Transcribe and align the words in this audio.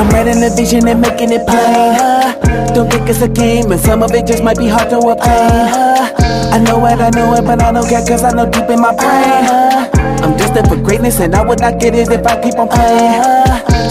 I'm 0.00 0.08
writing 0.08 0.40
the 0.40 0.48
vision 0.56 0.88
and 0.88 0.98
making 0.98 1.30
it 1.30 1.46
plain. 1.46 1.60
Uh-huh. 1.60 2.72
Don't 2.72 2.90
think 2.90 3.06
it's 3.06 3.20
a 3.20 3.28
game, 3.28 3.70
and 3.70 3.78
some 3.78 4.02
of 4.02 4.10
it 4.12 4.26
just 4.26 4.42
might 4.42 4.56
be 4.56 4.66
hard 4.66 4.88
to 4.88 4.96
obtain. 4.96 5.28
Uh-huh. 5.28 6.54
I 6.54 6.58
know 6.58 6.86
it, 6.86 6.98
I 6.98 7.10
know 7.10 7.34
it, 7.34 7.44
but 7.44 7.62
I 7.62 7.70
don't 7.70 7.86
care 7.86 8.00
cause 8.08 8.24
I 8.24 8.32
know 8.32 8.48
deep 8.48 8.70
in 8.70 8.80
my 8.80 8.96
brain. 8.96 9.44
Uh-huh. 9.44 10.24
I'm 10.24 10.38
destined 10.38 10.68
for 10.68 10.76
greatness, 10.76 11.20
and 11.20 11.34
I 11.34 11.44
would 11.44 11.60
not 11.60 11.78
get 11.78 11.94
it 11.94 12.08
if 12.10 12.26
I 12.26 12.40
keep 12.40 12.54
on 12.54 12.68
playing. 12.68 13.22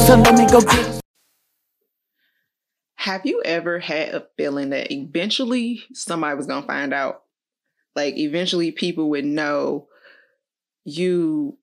So 0.07 0.15
let 0.15 0.33
me 0.33 0.47
go 0.49 0.61
get 0.61 0.99
Have 2.96 3.28
you 3.28 3.44
ever 3.46 3.78
had 3.78 4.15
a 4.15 4.26
feeling 4.35 4.71
that 4.71 4.91
eventually 4.91 5.83
somebody 5.94 6.35
was 6.35 6.47
to 6.47 6.63
find 6.63 6.91
out? 6.91 7.21
Like, 7.96 8.17
eventually 8.17 8.71
people 8.71 9.12
would 9.12 9.26
know 9.26 9.89
you 10.85 11.60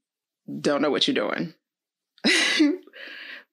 don't 0.61 0.83
know 0.83 0.91
what 0.91 1.09
you're 1.09 1.17
doing. 1.17 1.53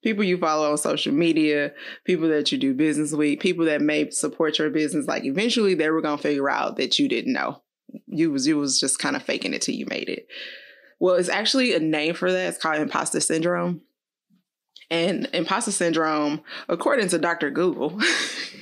people 0.03 0.23
you 0.23 0.37
follow 0.37 0.69
on 0.69 0.77
social 0.77 1.13
media, 1.13 1.71
people 2.03 2.27
that 2.29 2.51
you 2.51 2.57
do 2.57 2.73
business 2.73 3.13
with, 3.13 3.39
people 3.39 3.65
that 3.65 3.81
may 3.81 4.09
support 4.11 4.59
your 4.59 4.69
business, 4.69 5.07
like 5.07 5.25
eventually 5.25 5.73
they 5.73 5.89
were 5.89 6.01
gonna 6.01 6.17
figure 6.17 6.49
out 6.49 6.77
that 6.77 6.99
you 6.99 7.07
didn't 7.07 7.33
know. 7.33 7.61
You 8.07 8.31
was 8.31 8.45
you 8.45 8.57
was 8.57 8.79
just 8.79 8.99
kind 8.99 9.15
of 9.15 9.23
faking 9.23 9.53
it 9.53 9.61
till 9.61 9.75
you 9.75 9.85
made 9.87 10.09
it. 10.09 10.27
Well, 10.99 11.15
it's 11.15 11.29
actually 11.29 11.73
a 11.73 11.79
name 11.79 12.13
for 12.13 12.31
that. 12.31 12.49
It's 12.49 12.57
called 12.57 12.77
imposter 12.77 13.19
syndrome. 13.19 13.81
And 14.89 15.27
imposter 15.33 15.71
syndrome, 15.71 16.41
according 16.69 17.09
to 17.09 17.19
Dr. 17.19 17.49
Google, 17.49 17.99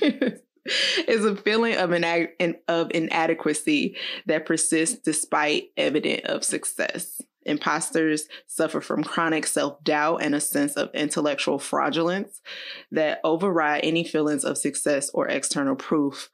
is 0.00 1.24
a 1.24 1.36
feeling 1.36 1.76
of, 1.76 1.92
ina- 1.92 2.28
of 2.68 2.90
inadequacy 2.92 3.96
that 4.26 4.46
persists 4.46 4.98
despite 4.98 5.70
evidence 5.76 6.22
of 6.24 6.44
success. 6.44 7.20
Imposters 7.46 8.28
suffer 8.46 8.80
from 8.80 9.04
chronic 9.04 9.46
self 9.46 9.82
doubt 9.84 10.22
and 10.22 10.34
a 10.34 10.40
sense 10.40 10.74
of 10.74 10.90
intellectual 10.94 11.58
fraudulence 11.58 12.40
that 12.90 13.20
override 13.24 13.84
any 13.84 14.04
feelings 14.04 14.44
of 14.44 14.58
success 14.58 15.10
or 15.10 15.28
external 15.28 15.76
proof 15.76 16.30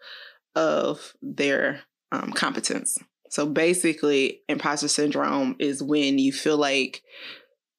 of 0.55 1.15
their 1.23 1.83
um, 2.13 2.33
competence. 2.33 2.99
So 3.31 3.47
basically, 3.47 4.41
imposter 4.49 4.89
syndrome 4.89 5.57
is 5.59 5.83
when 5.83 6.19
you 6.19 6.33
feel 6.33 6.57
like 6.57 7.03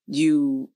you 0.08 0.70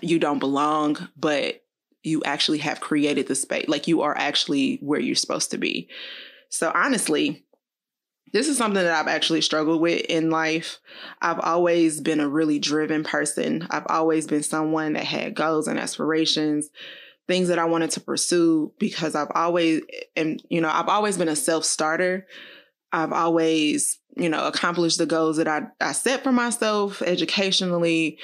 you 0.00 0.18
don't 0.18 0.38
belong, 0.38 1.08
but 1.16 1.62
you 2.02 2.22
actually 2.24 2.58
have 2.58 2.80
created 2.80 3.26
the 3.26 3.34
space, 3.34 3.68
like 3.68 3.88
you 3.88 4.02
are 4.02 4.16
actually 4.16 4.78
where 4.80 5.00
you're 5.00 5.14
supposed 5.14 5.50
to 5.50 5.58
be. 5.58 5.88
So 6.48 6.72
honestly, 6.74 7.44
this 8.32 8.48
is 8.48 8.56
something 8.56 8.82
that 8.82 8.92
I've 8.92 9.08
actually 9.08 9.40
struggled 9.40 9.80
with 9.80 10.00
in 10.08 10.30
life. 10.30 10.78
I've 11.20 11.40
always 11.40 12.00
been 12.00 12.20
a 12.20 12.28
really 12.28 12.58
driven 12.58 13.04
person. 13.04 13.66
I've 13.70 13.86
always 13.88 14.26
been 14.26 14.42
someone 14.42 14.94
that 14.94 15.04
had 15.04 15.34
goals 15.34 15.68
and 15.68 15.78
aspirations, 15.78 16.68
things 17.26 17.48
that 17.48 17.58
I 17.58 17.64
wanted 17.64 17.90
to 17.92 18.00
pursue 18.00 18.72
because 18.78 19.14
I've 19.14 19.32
always 19.34 19.82
and 20.16 20.42
you 20.48 20.60
know, 20.60 20.70
I've 20.70 20.88
always 20.88 21.16
been 21.16 21.28
a 21.28 21.36
self-starter. 21.36 22.26
I've 22.92 23.12
always, 23.12 23.98
you 24.16 24.28
know, 24.28 24.46
accomplished 24.46 24.98
the 24.98 25.06
goals 25.06 25.36
that 25.36 25.48
I, 25.48 25.62
I 25.80 25.92
set 25.92 26.22
for 26.22 26.32
myself 26.32 27.02
educationally, 27.02 28.18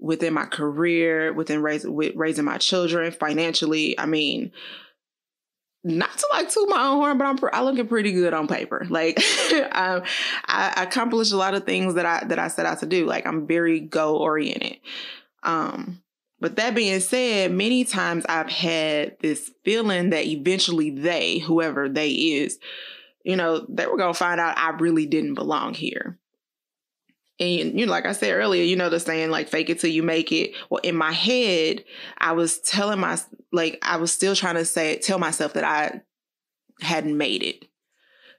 within 0.00 0.32
my 0.32 0.44
career, 0.44 1.32
within 1.32 1.62
raising 1.62 1.94
with 1.94 2.14
raising 2.16 2.44
my 2.44 2.58
children, 2.58 3.10
financially. 3.12 3.98
I 3.98 4.06
mean, 4.06 4.52
not 5.84 6.16
to 6.16 6.26
like 6.32 6.50
toot 6.50 6.68
my 6.68 6.86
own 6.86 6.96
horn, 6.96 7.18
but 7.18 7.24
I'm 7.24 7.38
I 7.52 7.62
looking 7.62 7.86
pretty 7.86 8.12
good 8.12 8.34
on 8.34 8.48
paper. 8.48 8.86
Like 8.88 9.18
um, 9.72 10.02
I, 10.46 10.72
I 10.76 10.82
accomplished 10.82 11.32
a 11.32 11.36
lot 11.36 11.54
of 11.54 11.64
things 11.64 11.94
that 11.94 12.06
I 12.06 12.24
that 12.26 12.38
I 12.38 12.48
set 12.48 12.66
out 12.66 12.80
to 12.80 12.86
do. 12.86 13.06
Like 13.06 13.26
I'm 13.26 13.46
very 13.46 13.80
goal 13.80 14.16
oriented. 14.16 14.78
Um, 15.42 16.02
but 16.40 16.56
that 16.56 16.74
being 16.74 17.00
said, 17.00 17.52
many 17.52 17.84
times 17.84 18.24
I've 18.28 18.50
had 18.50 19.16
this 19.20 19.50
feeling 19.64 20.10
that 20.10 20.26
eventually 20.26 20.90
they, 20.90 21.38
whoever 21.38 21.88
they 21.88 22.10
is, 22.10 22.58
you 23.24 23.36
know, 23.36 23.64
they 23.68 23.86
were 23.86 23.96
gonna 23.96 24.14
find 24.14 24.40
out 24.40 24.58
I 24.58 24.70
really 24.70 25.06
didn't 25.06 25.34
belong 25.34 25.74
here. 25.74 26.18
And 27.40 27.78
you 27.78 27.86
know, 27.86 27.92
like 27.92 28.06
I 28.06 28.12
said 28.12 28.32
earlier, 28.32 28.64
you 28.64 28.76
know 28.76 28.90
the 28.90 28.98
saying 28.98 29.30
like 29.30 29.48
fake 29.48 29.70
it 29.70 29.80
till 29.80 29.90
you 29.90 30.02
make 30.02 30.32
it. 30.32 30.52
Well, 30.70 30.80
in 30.82 30.96
my 30.96 31.12
head, 31.12 31.84
I 32.18 32.32
was 32.32 32.58
telling 32.60 32.98
my 32.98 33.18
like 33.52 33.78
I 33.82 33.96
was 33.96 34.12
still 34.12 34.34
trying 34.34 34.56
to 34.56 34.64
say 34.64 34.98
tell 34.98 35.18
myself 35.18 35.52
that 35.52 35.64
I 35.64 36.02
hadn't 36.80 37.16
made 37.16 37.42
it. 37.42 37.64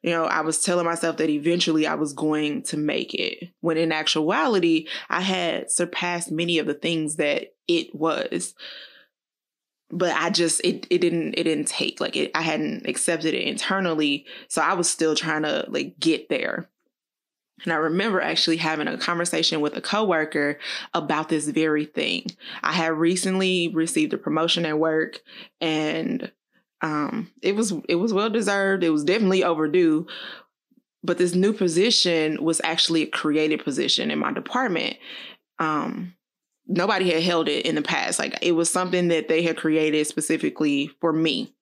You 0.02 0.12
know, 0.12 0.26
I 0.26 0.42
was 0.42 0.62
telling 0.64 0.86
myself 0.86 1.18
that 1.18 1.30
eventually 1.30 1.86
I 1.86 1.96
was 1.96 2.14
going 2.14 2.64
to 2.64 2.78
make 2.78 3.14
it. 3.14 3.50
When 3.60 3.78
in 3.78 3.92
actuality, 3.92 4.88
I 5.10 5.22
had 5.22 5.72
surpassed 5.72 6.32
many 6.32 6.58
of 6.58 6.68
the 6.68 6.74
things 6.74 7.18
that 7.18 7.54
it 7.68 7.94
was. 7.94 8.54
But 9.92 10.16
I 10.16 10.30
just 10.30 10.62
it 10.64 10.88
it 10.90 11.00
didn't 11.00 11.34
it 11.36 11.44
didn't 11.44 11.68
take 11.68 12.00
like 12.00 12.16
it 12.16 12.32
I 12.36 12.42
hadn't 12.42 12.86
accepted 12.86 13.34
it 13.34 13.48
internally, 13.48 14.26
so 14.48 14.62
I 14.62 14.74
was 14.74 14.90
still 14.90 15.16
trying 15.16 15.44
to 15.44 15.66
like 15.70 16.00
get 16.00 16.30
there. 16.30 16.70
And 17.64 17.74
I 17.74 17.78
remember 17.78 18.22
actually 18.22 18.58
having 18.58 18.88
a 18.88 18.98
conversation 18.98 19.62
with 19.62 19.76
a 19.76 19.82
coworker 19.82 20.60
about 20.94 21.30
this 21.30 21.48
very 21.48 21.86
thing. 21.86 22.28
I 22.64 22.74
had 22.74 22.94
recently 22.94 23.70
received 23.70 24.14
a 24.14 24.18
promotion 24.18 24.66
at 24.66 24.80
work 24.80 25.22
and 25.60 26.32
um, 26.82 27.32
it 27.42 27.56
was 27.56 27.74
it 27.88 27.96
was 27.96 28.14
well 28.14 28.30
deserved. 28.30 28.84
It 28.84 28.90
was 28.90 29.04
definitely 29.04 29.44
overdue. 29.44 30.08
But 31.04 31.18
this 31.18 31.34
new 31.34 31.54
position 31.54 32.44
was 32.44 32.62
actually 32.64 33.04
a 33.04 33.08
created 33.08 33.64
position 33.64 34.12
in 34.12 34.20
my 34.20 34.32
department. 34.34 34.98
Um, 35.58 36.16
nobody 36.68 37.10
had 37.10 37.24
held 37.24 37.48
it 37.48 37.66
in 37.66 37.76
the 37.76 37.82
past. 37.82 38.20
Like 38.20 38.38
it 38.42 38.54
was 38.54 38.70
something 38.70 39.08
that 39.10 39.28
they 39.28 39.42
had 39.42 39.58
created 39.58 40.08
specifically 40.08 40.92
for 41.02 41.12
me. 41.14 41.54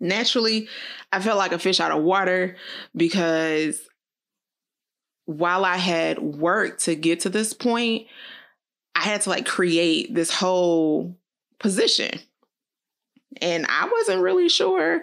Naturally, 0.00 0.68
I 1.12 1.20
felt 1.20 1.38
like 1.38 1.52
a 1.52 1.58
fish 1.58 1.80
out 1.80 1.90
of 1.90 2.02
water 2.02 2.56
because 2.96 3.86
while 5.26 5.64
I 5.64 5.76
had 5.76 6.18
worked 6.18 6.84
to 6.84 6.94
get 6.94 7.20
to 7.20 7.28
this 7.28 7.52
point, 7.52 8.06
I 8.94 9.00
had 9.00 9.22
to 9.22 9.30
like 9.30 9.46
create 9.46 10.14
this 10.14 10.32
whole 10.32 11.16
position. 11.58 12.18
And 13.40 13.66
I 13.68 13.88
wasn't 13.90 14.22
really 14.22 14.48
sure 14.48 15.02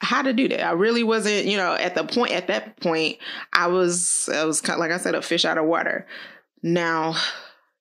how 0.00 0.22
to 0.22 0.32
do 0.32 0.48
that. 0.48 0.64
I 0.64 0.72
really 0.72 1.02
wasn't, 1.02 1.46
you 1.46 1.56
know, 1.56 1.74
at 1.74 1.94
the 1.94 2.04
point 2.04 2.32
at 2.32 2.46
that 2.46 2.80
point, 2.80 3.18
I 3.52 3.66
was 3.66 4.28
I 4.32 4.44
was 4.44 4.60
kind 4.60 4.76
of, 4.76 4.80
like 4.80 4.92
I 4.92 4.98
said, 4.98 5.14
a 5.14 5.22
fish 5.22 5.44
out 5.44 5.58
of 5.58 5.66
water. 5.66 6.06
Now, 6.62 7.16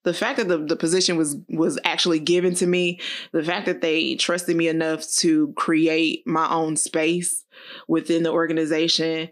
the 0.04 0.14
fact 0.14 0.38
that 0.38 0.48
the, 0.48 0.58
the 0.58 0.76
position 0.76 1.18
was 1.18 1.38
was 1.50 1.80
actually 1.86 2.20
given 2.20 2.56
to 2.56 2.68
me, 2.68 3.00
the 3.32 3.44
fact 3.44 3.66
that 3.68 3.82
they 3.82 4.16
trusted 4.16 4.56
me 4.56 4.68
enough 4.68 5.08
to 5.18 5.54
create 5.56 6.26
my 6.26 6.50
own 6.50 6.76
space 6.76 7.46
within 7.88 8.24
the 8.24 8.32
organization 8.32 9.30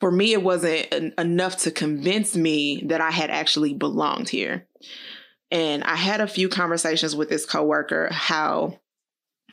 for 0.00 0.10
me, 0.10 0.32
it 0.32 0.42
wasn't 0.42 0.88
en- 0.92 1.14
enough 1.18 1.58
to 1.58 1.70
convince 1.70 2.36
me 2.36 2.82
that 2.86 3.00
I 3.00 3.10
had 3.10 3.30
actually 3.30 3.74
belonged 3.74 4.28
here. 4.28 4.66
And 5.50 5.84
I 5.84 5.96
had 5.96 6.20
a 6.20 6.26
few 6.26 6.48
conversations 6.48 7.14
with 7.14 7.28
this 7.28 7.46
coworker 7.46 8.08
how 8.12 8.80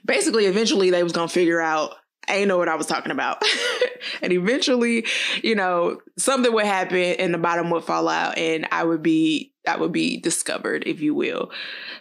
basically 0.05 0.45
eventually 0.45 0.89
they 0.89 1.03
was 1.03 1.13
gonna 1.13 1.27
figure 1.27 1.61
out 1.61 1.95
I 2.27 2.45
know 2.45 2.57
what 2.57 2.69
I 2.69 2.75
was 2.75 2.87
talking 2.87 3.11
about. 3.11 3.43
and 4.21 4.31
eventually, 4.31 5.05
you 5.43 5.55
know, 5.55 5.99
something 6.17 6.53
would 6.53 6.65
happen 6.65 6.97
and 6.97 7.33
the 7.33 7.37
bottom 7.37 7.69
would 7.69 7.83
fall 7.83 8.07
out 8.07 8.37
and 8.37 8.67
I 8.71 8.83
would 8.83 9.03
be 9.03 9.53
I 9.67 9.77
would 9.77 9.91
be 9.91 10.17
discovered, 10.17 10.83
if 10.85 11.01
you 11.01 11.13
will. 11.15 11.51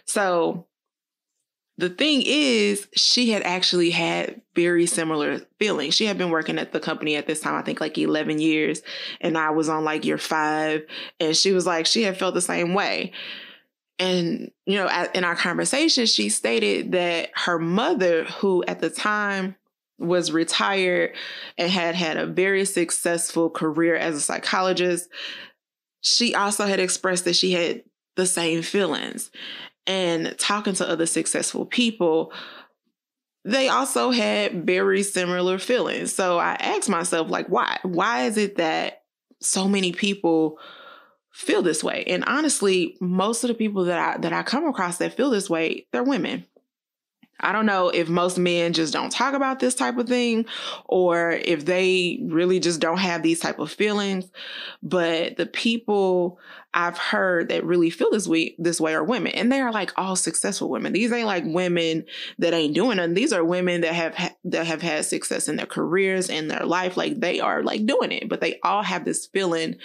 So 0.05 0.67
the 1.77 1.89
thing 1.89 2.21
is, 2.23 2.87
she 2.95 3.31
had 3.31 3.41
actually 3.43 3.89
had 3.89 4.41
very 4.55 4.85
similar 4.85 5.39
feelings. 5.57 5.95
She 5.95 6.05
had 6.05 6.17
been 6.17 6.29
working 6.29 6.59
at 6.59 6.71
the 6.71 6.79
company 6.79 7.15
at 7.15 7.25
this 7.25 7.39
time, 7.39 7.55
I 7.55 7.63
think 7.63 7.81
like 7.81 7.97
11 7.97 8.39
years, 8.39 8.83
and 9.21 9.37
I 9.37 9.49
was 9.49 9.69
on 9.69 9.83
like 9.83 10.05
year 10.05 10.19
five. 10.19 10.85
And 11.19 11.35
she 11.35 11.51
was 11.51 11.65
like, 11.65 11.85
she 11.85 12.03
had 12.03 12.17
felt 12.17 12.35
the 12.35 12.41
same 12.41 12.73
way. 12.75 13.11
And, 13.97 14.51
you 14.65 14.75
know, 14.75 14.89
in 15.15 15.23
our 15.23 15.35
conversation, 15.35 16.05
she 16.05 16.29
stated 16.29 16.91
that 16.91 17.31
her 17.35 17.57
mother, 17.57 18.25
who 18.25 18.63
at 18.65 18.79
the 18.79 18.89
time 18.89 19.55
was 19.97 20.31
retired 20.31 21.15
and 21.57 21.71
had 21.71 21.95
had 21.95 22.17
a 22.17 22.27
very 22.27 22.65
successful 22.65 23.49
career 23.49 23.95
as 23.95 24.15
a 24.15 24.21
psychologist, 24.21 25.09
she 26.01 26.35
also 26.35 26.65
had 26.65 26.79
expressed 26.79 27.25
that 27.25 27.35
she 27.35 27.53
had 27.53 27.83
the 28.15 28.25
same 28.25 28.61
feelings 28.61 29.31
and 29.85 30.35
talking 30.37 30.73
to 30.75 30.87
other 30.87 31.05
successful 31.05 31.65
people, 31.65 32.31
they 33.45 33.67
also 33.67 34.11
had 34.11 34.65
very 34.65 35.03
similar 35.03 35.59
feelings. 35.59 36.13
So 36.13 36.37
I 36.37 36.53
asked 36.53 36.89
myself, 36.89 37.29
like, 37.29 37.47
why? 37.47 37.79
Why 37.83 38.23
is 38.23 38.37
it 38.37 38.55
that 38.57 39.03
so 39.41 39.67
many 39.67 39.91
people 39.91 40.57
feel 41.31 41.61
this 41.61 41.83
way? 41.83 42.03
And 42.07 42.23
honestly, 42.25 42.95
most 43.01 43.43
of 43.43 43.49
the 43.49 43.53
people 43.53 43.85
that 43.85 43.99
I 43.99 44.17
that 44.19 44.33
I 44.33 44.43
come 44.43 44.65
across 44.65 44.97
that 44.97 45.17
feel 45.17 45.29
this 45.29 45.49
way, 45.49 45.87
they're 45.91 46.03
women. 46.03 46.45
I 47.39 47.51
don't 47.51 47.65
know 47.65 47.89
if 47.89 48.07
most 48.07 48.37
men 48.37 48.73
just 48.73 48.93
don't 48.93 49.11
talk 49.11 49.33
about 49.33 49.59
this 49.59 49.75
type 49.75 49.97
of 49.97 50.07
thing 50.07 50.45
or 50.85 51.31
if 51.31 51.65
they 51.65 52.19
really 52.23 52.59
just 52.59 52.79
don't 52.79 52.99
have 52.99 53.21
these 53.21 53.39
type 53.39 53.59
of 53.59 53.71
feelings, 53.71 54.31
but 54.81 55.35
the 55.35 55.45
people 55.45 56.39
I've 56.73 56.97
heard 56.97 57.49
that 57.49 57.65
really 57.65 57.89
feel 57.89 58.09
this 58.11 58.27
way 58.27 58.55
this 58.57 58.81
way 58.81 58.95
are 58.95 59.03
women 59.03 59.33
and 59.33 59.51
they 59.51 59.61
are 59.61 59.71
like 59.71 59.91
all 59.95 60.15
successful 60.15 60.69
women. 60.69 60.93
These 60.93 61.11
ain't 61.11 61.27
like 61.27 61.43
women 61.45 62.05
that 62.39 62.53
ain't 62.53 62.73
doing 62.73 62.97
it. 62.97 63.13
These 63.13 63.33
are 63.33 63.43
women 63.43 63.81
that 63.81 63.93
have 63.93 64.15
ha- 64.15 64.35
that 64.45 64.65
have 64.65 64.81
had 64.81 65.05
success 65.05 65.47
in 65.47 65.55
their 65.55 65.65
careers 65.65 66.29
and 66.29 66.49
their 66.49 66.65
life 66.65 66.97
like 66.97 67.19
they 67.19 67.39
are 67.39 67.61
like 67.61 67.85
doing 67.85 68.11
it, 68.11 68.29
but 68.29 68.41
they 68.41 68.59
all 68.63 68.81
have 68.83 69.05
this 69.05 69.27
feeling 69.27 69.75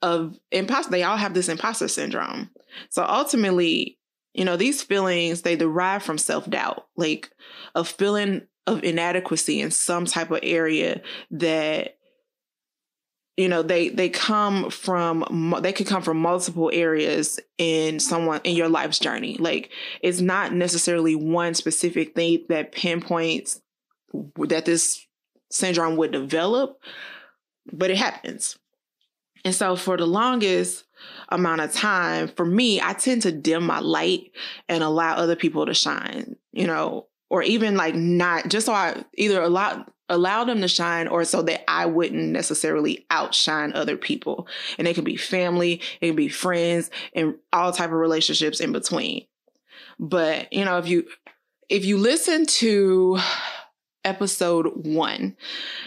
of 0.00 0.38
imposter 0.52 0.92
they 0.92 1.02
all 1.02 1.16
have 1.16 1.34
this 1.34 1.48
imposter 1.48 1.88
syndrome. 1.88 2.50
So 2.88 3.04
ultimately 3.04 3.97
you 4.38 4.44
know, 4.44 4.56
these 4.56 4.84
feelings, 4.84 5.42
they 5.42 5.56
derive 5.56 6.04
from 6.04 6.16
self 6.16 6.48
doubt, 6.48 6.86
like 6.96 7.28
a 7.74 7.82
feeling 7.82 8.42
of 8.68 8.84
inadequacy 8.84 9.60
in 9.60 9.72
some 9.72 10.04
type 10.04 10.30
of 10.30 10.38
area 10.44 11.02
that 11.32 11.96
you 13.36 13.48
know 13.48 13.62
they 13.62 13.88
they 13.88 14.08
come 14.08 14.70
from 14.70 15.56
they 15.60 15.72
could 15.72 15.88
come 15.88 16.02
from 16.02 16.20
multiple 16.20 16.70
areas 16.72 17.40
in 17.58 17.98
someone 17.98 18.40
in 18.44 18.54
your 18.54 18.68
life's 18.68 19.00
journey. 19.00 19.36
Like 19.40 19.72
it's 20.02 20.20
not 20.20 20.54
necessarily 20.54 21.16
one 21.16 21.54
specific 21.54 22.14
thing 22.14 22.44
that 22.48 22.70
pinpoints 22.70 23.60
that 24.12 24.66
this 24.66 25.04
syndrome 25.50 25.96
would 25.96 26.12
develop 26.12 26.80
but 27.72 27.90
it 27.90 27.96
happens. 27.96 28.56
And 29.44 29.54
so 29.54 29.74
for 29.74 29.96
the 29.96 30.06
longest 30.06 30.84
amount 31.30 31.60
of 31.60 31.72
time, 31.72 32.28
for 32.28 32.44
me, 32.44 32.80
I 32.80 32.92
tend 32.94 33.22
to 33.22 33.32
dim 33.32 33.64
my 33.64 33.80
light 33.80 34.32
and 34.68 34.82
allow 34.82 35.16
other 35.16 35.36
people 35.36 35.66
to 35.66 35.74
shine, 35.74 36.36
you 36.52 36.66
know, 36.66 37.06
or 37.30 37.42
even 37.42 37.76
like 37.76 37.94
not 37.94 38.48
just 38.48 38.66
so 38.66 38.72
I 38.72 39.04
either 39.14 39.42
allow 39.42 39.84
allow 40.08 40.44
them 40.44 40.60
to 40.62 40.68
shine 40.68 41.06
or 41.06 41.24
so 41.24 41.42
that 41.42 41.70
I 41.70 41.86
wouldn't 41.86 42.30
necessarily 42.30 43.06
outshine 43.10 43.72
other 43.74 43.96
people. 43.96 44.48
And 44.78 44.88
it 44.88 44.94
can 44.94 45.04
be 45.04 45.16
family, 45.16 45.82
it 46.00 46.06
can 46.06 46.16
be 46.16 46.28
friends 46.28 46.90
and 47.12 47.34
all 47.52 47.72
type 47.72 47.90
of 47.90 47.96
relationships 47.96 48.60
in 48.60 48.72
between. 48.72 49.26
But, 49.98 50.52
you 50.52 50.64
know, 50.64 50.78
if 50.78 50.88
you 50.88 51.06
if 51.68 51.84
you 51.84 51.98
listen 51.98 52.46
to 52.46 53.18
episode 54.08 54.86
one, 54.86 55.36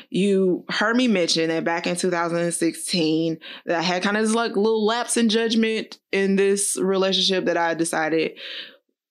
you 0.09 0.63
heard 0.69 0.95
me 0.95 1.07
mention 1.07 1.49
that 1.49 1.63
back 1.63 1.87
in 1.87 1.95
2016 1.95 3.39
that 3.65 3.79
I 3.79 3.81
had 3.81 4.03
kind 4.03 4.17
of 4.17 4.23
this 4.23 4.35
like 4.35 4.55
little 4.55 4.85
lapse 4.85 5.17
in 5.17 5.29
judgment 5.29 5.99
in 6.11 6.35
this 6.35 6.77
relationship 6.79 7.45
that 7.45 7.57
I 7.57 7.73
decided 7.73 8.37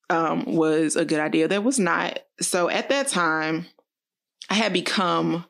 um, 0.08 0.44
was 0.44 0.96
a 0.96 1.04
good 1.04 1.20
idea. 1.20 1.48
That 1.48 1.64
was 1.64 1.78
not. 1.78 2.20
So 2.40 2.68
at 2.68 2.88
that 2.88 3.08
time, 3.08 3.66
I 4.48 4.54
had 4.54 4.72
become 4.72 5.44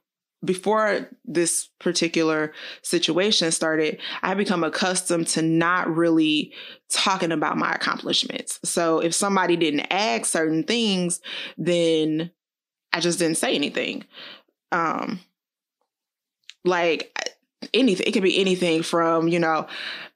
before 0.44 1.10
this 1.24 1.68
particular 1.80 2.52
situation 2.82 3.50
started, 3.52 3.98
I 4.22 4.28
had 4.28 4.38
become 4.38 4.64
accustomed 4.64 5.26
to 5.28 5.42
not 5.42 5.94
really 5.94 6.54
talking 6.88 7.32
about 7.32 7.58
my 7.58 7.72
accomplishments. 7.72 8.58
So 8.64 9.00
if 9.00 9.14
somebody 9.14 9.56
didn't 9.56 9.86
ask 9.90 10.26
certain 10.26 10.64
things, 10.64 11.20
then 11.58 12.30
I 12.92 13.00
just 13.00 13.18
didn't 13.18 13.38
say 13.38 13.54
anything. 13.54 14.04
Um, 14.72 15.20
like 16.64 17.16
anything, 17.74 18.06
it 18.06 18.12
could 18.12 18.22
be 18.22 18.38
anything 18.40 18.82
from, 18.82 19.28
you 19.28 19.38
know, 19.38 19.66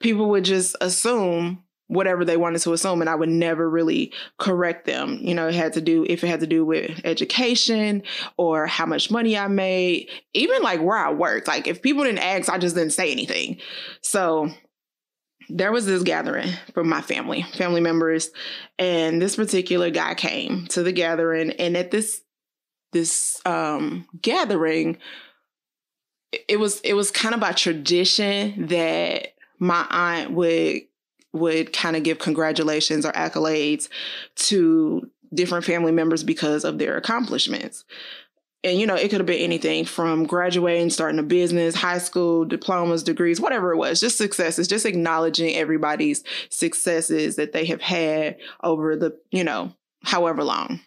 people 0.00 0.28
would 0.30 0.44
just 0.44 0.76
assume 0.80 1.62
whatever 1.88 2.24
they 2.24 2.36
wanted 2.36 2.60
to 2.62 2.72
assume 2.72 3.00
and 3.00 3.10
I 3.10 3.14
would 3.14 3.28
never 3.28 3.68
really 3.68 4.12
correct 4.38 4.86
them. 4.86 5.18
You 5.20 5.34
know, 5.34 5.48
it 5.48 5.54
had 5.54 5.74
to 5.74 5.80
do 5.80 6.06
if 6.08 6.24
it 6.24 6.28
had 6.28 6.40
to 6.40 6.46
do 6.46 6.64
with 6.64 7.00
education 7.04 8.02
or 8.36 8.66
how 8.66 8.86
much 8.86 9.10
money 9.10 9.36
I 9.36 9.48
made, 9.48 10.08
even 10.32 10.62
like 10.62 10.80
where 10.80 10.96
I 10.96 11.12
worked. 11.12 11.46
Like 11.46 11.66
if 11.66 11.82
people 11.82 12.04
didn't 12.04 12.18
ask, 12.18 12.48
I 12.48 12.58
just 12.58 12.74
didn't 12.74 12.94
say 12.94 13.12
anything. 13.12 13.58
So 14.00 14.50
there 15.50 15.72
was 15.72 15.84
this 15.84 16.02
gathering 16.02 16.50
from 16.72 16.88
my 16.88 17.02
family, 17.02 17.42
family 17.56 17.82
members, 17.82 18.30
and 18.78 19.20
this 19.20 19.36
particular 19.36 19.90
guy 19.90 20.14
came 20.14 20.66
to 20.68 20.82
the 20.82 20.92
gathering 20.92 21.50
and 21.52 21.76
at 21.76 21.90
this 21.90 22.22
this 22.94 23.40
um, 23.44 24.06
gathering, 24.22 24.96
it 26.48 26.58
was 26.58 26.80
it 26.80 26.94
was 26.94 27.10
kind 27.10 27.34
of 27.34 27.40
by 27.40 27.52
tradition 27.52 28.68
that 28.68 29.34
my 29.58 29.86
aunt 29.90 30.30
would 30.30 30.82
would 31.32 31.72
kind 31.72 31.96
of 31.96 32.02
give 32.04 32.18
congratulations 32.18 33.04
or 33.04 33.12
accolades 33.12 33.88
to 34.36 35.10
different 35.34 35.64
family 35.64 35.92
members 35.92 36.22
because 36.22 36.64
of 36.64 36.78
their 36.78 36.96
accomplishments. 36.96 37.84
And 38.62 38.80
you 38.80 38.86
know, 38.86 38.94
it 38.94 39.10
could 39.10 39.20
have 39.20 39.26
been 39.26 39.40
anything 39.40 39.84
from 39.84 40.24
graduating, 40.24 40.88
starting 40.90 41.18
a 41.18 41.24
business, 41.24 41.74
high 41.74 41.98
school, 41.98 42.46
diplomas, 42.46 43.02
degrees, 43.02 43.40
whatever 43.40 43.72
it 43.72 43.76
was, 43.76 44.00
just 44.00 44.16
successes, 44.16 44.68
just 44.68 44.86
acknowledging 44.86 45.54
everybody's 45.54 46.24
successes 46.48 47.36
that 47.36 47.52
they 47.52 47.66
have 47.66 47.82
had 47.82 48.38
over 48.62 48.96
the, 48.96 49.18
you 49.30 49.44
know, 49.44 49.74
however 50.02 50.42
long. 50.42 50.80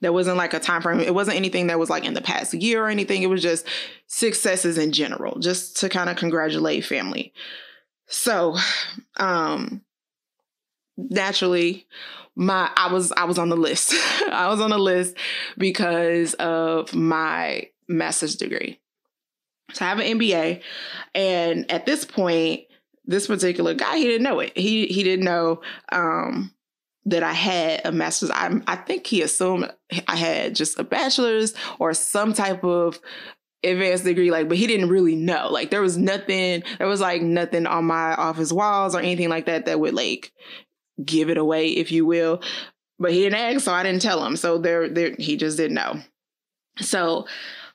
There 0.00 0.12
wasn't 0.12 0.36
like 0.36 0.54
a 0.54 0.60
time 0.60 0.82
frame. 0.82 1.00
It 1.00 1.14
wasn't 1.14 1.36
anything 1.36 1.68
that 1.68 1.78
was 1.78 1.88
like 1.88 2.04
in 2.04 2.14
the 2.14 2.20
past 2.20 2.52
year 2.52 2.84
or 2.84 2.88
anything. 2.88 3.22
It 3.22 3.30
was 3.30 3.42
just 3.42 3.66
successes 4.06 4.76
in 4.76 4.92
general, 4.92 5.38
just 5.38 5.78
to 5.78 5.88
kind 5.88 6.10
of 6.10 6.16
congratulate 6.16 6.84
family. 6.84 7.32
So, 8.06 8.56
um, 9.16 9.82
naturally, 10.96 11.86
my 12.36 12.70
I 12.76 12.92
was 12.92 13.12
I 13.12 13.24
was 13.24 13.38
on 13.38 13.48
the 13.48 13.56
list. 13.56 13.94
I 14.30 14.48
was 14.48 14.60
on 14.60 14.70
the 14.70 14.78
list 14.78 15.16
because 15.56 16.34
of 16.34 16.94
my 16.94 17.68
master's 17.88 18.36
degree. 18.36 18.80
So 19.72 19.84
I 19.84 19.88
have 19.88 19.98
an 19.98 20.18
MBA, 20.18 20.60
and 21.14 21.70
at 21.70 21.86
this 21.86 22.04
point, 22.04 22.64
this 23.06 23.26
particular 23.26 23.74
guy 23.74 23.96
he 23.96 24.04
didn't 24.04 24.22
know 24.22 24.40
it. 24.40 24.56
He 24.56 24.86
he 24.86 25.02
didn't 25.02 25.24
know 25.24 25.62
um, 25.92 26.52
that 27.06 27.22
I 27.22 27.32
had 27.32 27.82
a 27.84 27.92
master's. 27.92 28.30
I, 28.30 28.60
I 28.66 28.76
think 28.76 29.06
he 29.06 29.22
assumed 29.22 29.70
I 30.08 30.16
had 30.16 30.54
just 30.54 30.78
a 30.78 30.84
bachelor's 30.84 31.54
or 31.78 31.92
some 31.94 32.32
type 32.32 32.64
of 32.64 32.98
advanced 33.62 34.04
degree, 34.04 34.30
like, 34.30 34.48
but 34.48 34.58
he 34.58 34.66
didn't 34.66 34.88
really 34.88 35.16
know. 35.16 35.48
Like, 35.50 35.70
there 35.70 35.82
was 35.82 35.96
nothing, 35.96 36.62
there 36.78 36.86
was 36.86 37.00
like 37.00 37.22
nothing 37.22 37.66
on 37.66 37.84
my 37.84 38.14
office 38.14 38.52
walls 38.52 38.94
or 38.94 39.00
anything 39.00 39.28
like 39.28 39.46
that 39.46 39.66
that 39.66 39.80
would 39.80 39.94
like 39.94 40.32
give 41.04 41.30
it 41.30 41.38
away, 41.38 41.68
if 41.68 41.92
you 41.92 42.06
will. 42.06 42.42
But 42.98 43.12
he 43.12 43.22
didn't 43.22 43.38
ask, 43.38 43.64
so 43.64 43.72
I 43.72 43.82
didn't 43.82 44.02
tell 44.02 44.24
him. 44.24 44.36
So 44.36 44.58
there, 44.58 44.88
there, 44.88 45.14
he 45.18 45.36
just 45.36 45.56
didn't 45.56 45.74
know. 45.74 46.00
So 46.78 47.26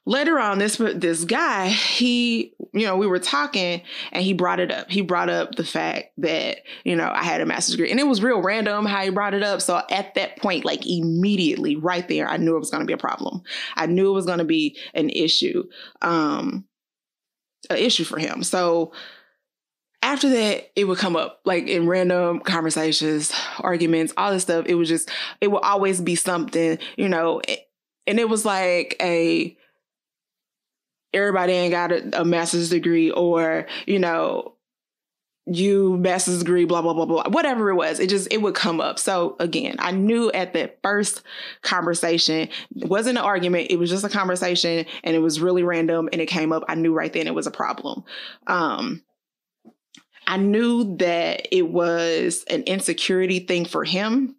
later 0.10 0.40
on 0.40 0.58
this 0.58 0.78
this 0.96 1.24
guy 1.24 1.68
he 1.68 2.52
you 2.74 2.84
know 2.84 2.98
we 2.98 3.06
were 3.06 3.20
talking 3.20 3.80
and 4.12 4.24
he 4.24 4.34
brought 4.34 4.60
it 4.60 4.72
up. 4.72 4.90
He 4.90 5.02
brought 5.02 5.30
up 5.30 5.54
the 5.54 5.64
fact 5.64 6.14
that 6.18 6.64
you 6.84 6.96
know 6.96 7.12
i 7.14 7.24
had 7.24 7.42
a 7.42 7.46
master's 7.46 7.76
degree 7.76 7.92
and 7.92 8.00
it 8.00 8.08
was 8.08 8.24
real 8.24 8.42
random 8.42 8.88
how 8.88 9.04
he 9.04 9.12
brought 9.12 9.36
it 9.36 9.44
up. 9.44 9.62
So 9.62 9.82
at 9.92 10.16
that 10.16 10.38
point 10.38 10.66
like 10.66 10.86
immediately 10.88 11.76
right 11.76 12.08
there 12.08 12.28
i 12.28 12.38
knew 12.38 12.56
it 12.56 12.60
was 12.60 12.72
going 12.72 12.82
to 12.82 12.88
be 12.88 12.94
a 12.94 12.98
problem. 12.98 13.44
I 13.76 13.86
knew 13.86 14.10
it 14.10 14.16
was 14.16 14.26
going 14.26 14.40
to 14.40 14.46
be 14.46 14.78
an 14.96 15.12
issue 15.12 15.64
um 16.02 16.66
an 17.70 17.78
issue 17.78 18.04
for 18.04 18.18
him. 18.18 18.42
So 18.42 18.94
after 20.02 20.30
that, 20.30 20.72
it 20.76 20.86
would 20.86 20.98
come 20.98 21.18
up 21.18 21.42
like 21.44 21.68
in 21.68 21.86
random 21.86 22.40
conversations, 22.40 23.34
arguments, 23.60 24.14
all 24.16 24.32
this 24.32 24.44
stuff. 24.44 24.66
It 24.66 24.76
was 24.76 24.88
just, 24.88 25.12
it 25.42 25.50
would 25.52 25.62
always 25.62 26.00
be 26.00 26.16
something, 26.16 26.80
you 26.96 27.10
know, 27.10 27.42
and 28.08 28.18
it 28.18 28.30
was 28.30 28.46
like 28.46 28.96
a 29.02 29.58
everybody 31.14 31.54
ain't 31.54 31.72
got 31.72 31.92
a, 31.92 32.22
a 32.22 32.26
master's 32.26 32.70
degree 32.70 33.12
or, 33.12 33.66
you 33.86 34.00
know, 34.00 34.56
you 35.46 35.98
master's 35.98 36.40
degree, 36.40 36.66
blah, 36.66 36.82
blah, 36.82 36.94
blah, 36.94 37.06
blah, 37.06 37.24
whatever 37.30 37.70
it 37.70 37.76
was. 37.76 38.00
It 38.00 38.10
just, 38.10 38.32
it 38.32 38.42
would 38.42 38.54
come 38.54 38.80
up. 38.80 39.00
So 39.00 39.36
again, 39.40 39.76
I 39.80 39.92
knew 39.92 40.32
at 40.32 40.54
that 40.54 40.80
first 40.84 41.24
conversation, 41.64 42.50
it 42.76 42.88
wasn't 42.88 43.18
an 43.18 43.24
argument. 43.24 43.72
It 43.72 43.78
was 43.78 43.90
just 43.90 44.04
a 44.04 44.10
conversation 44.10 44.86
and 45.04 45.16
it 45.16 45.20
was 45.20 45.42
really 45.42 45.64
random 45.64 46.10
and 46.12 46.22
it 46.22 46.28
came 46.28 46.52
up. 46.52 46.64
I 46.68 46.76
knew 46.76 46.94
right 46.94 47.12
then 47.12 47.26
it 47.26 47.34
was 47.34 47.48
a 47.48 47.52
problem. 47.52 48.04
Um, 48.46 49.04
I 50.28 50.38
knew 50.38 50.96
that 50.98 51.48
it 51.52 51.68
was 51.68 52.46
an 52.48 52.62
insecurity 52.64 53.40
thing 53.40 53.66
for 53.66 53.84
him, 53.84 54.36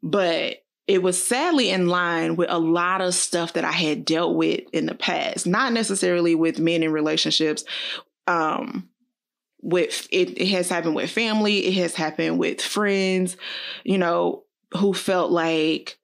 but 0.00 0.63
it 0.86 1.02
was 1.02 1.24
sadly 1.24 1.70
in 1.70 1.88
line 1.88 2.36
with 2.36 2.50
a 2.50 2.58
lot 2.58 3.00
of 3.00 3.14
stuff 3.14 3.54
that 3.54 3.64
I 3.64 3.72
had 3.72 4.04
dealt 4.04 4.34
with 4.34 4.60
in 4.72 4.86
the 4.86 4.94
past, 4.94 5.46
not 5.46 5.72
necessarily 5.72 6.34
with 6.34 6.58
men 6.58 6.82
in 6.82 6.92
relationships. 6.92 7.64
Um, 8.26 8.90
with 9.62 10.06
it, 10.10 10.38
it 10.38 10.48
has 10.48 10.68
happened 10.68 10.94
with 10.94 11.10
family, 11.10 11.66
it 11.66 11.74
has 11.74 11.94
happened 11.94 12.38
with 12.38 12.60
friends, 12.60 13.36
you 13.82 13.96
know, 13.96 14.44
who 14.76 14.92
felt 14.92 15.30
like 15.30 15.96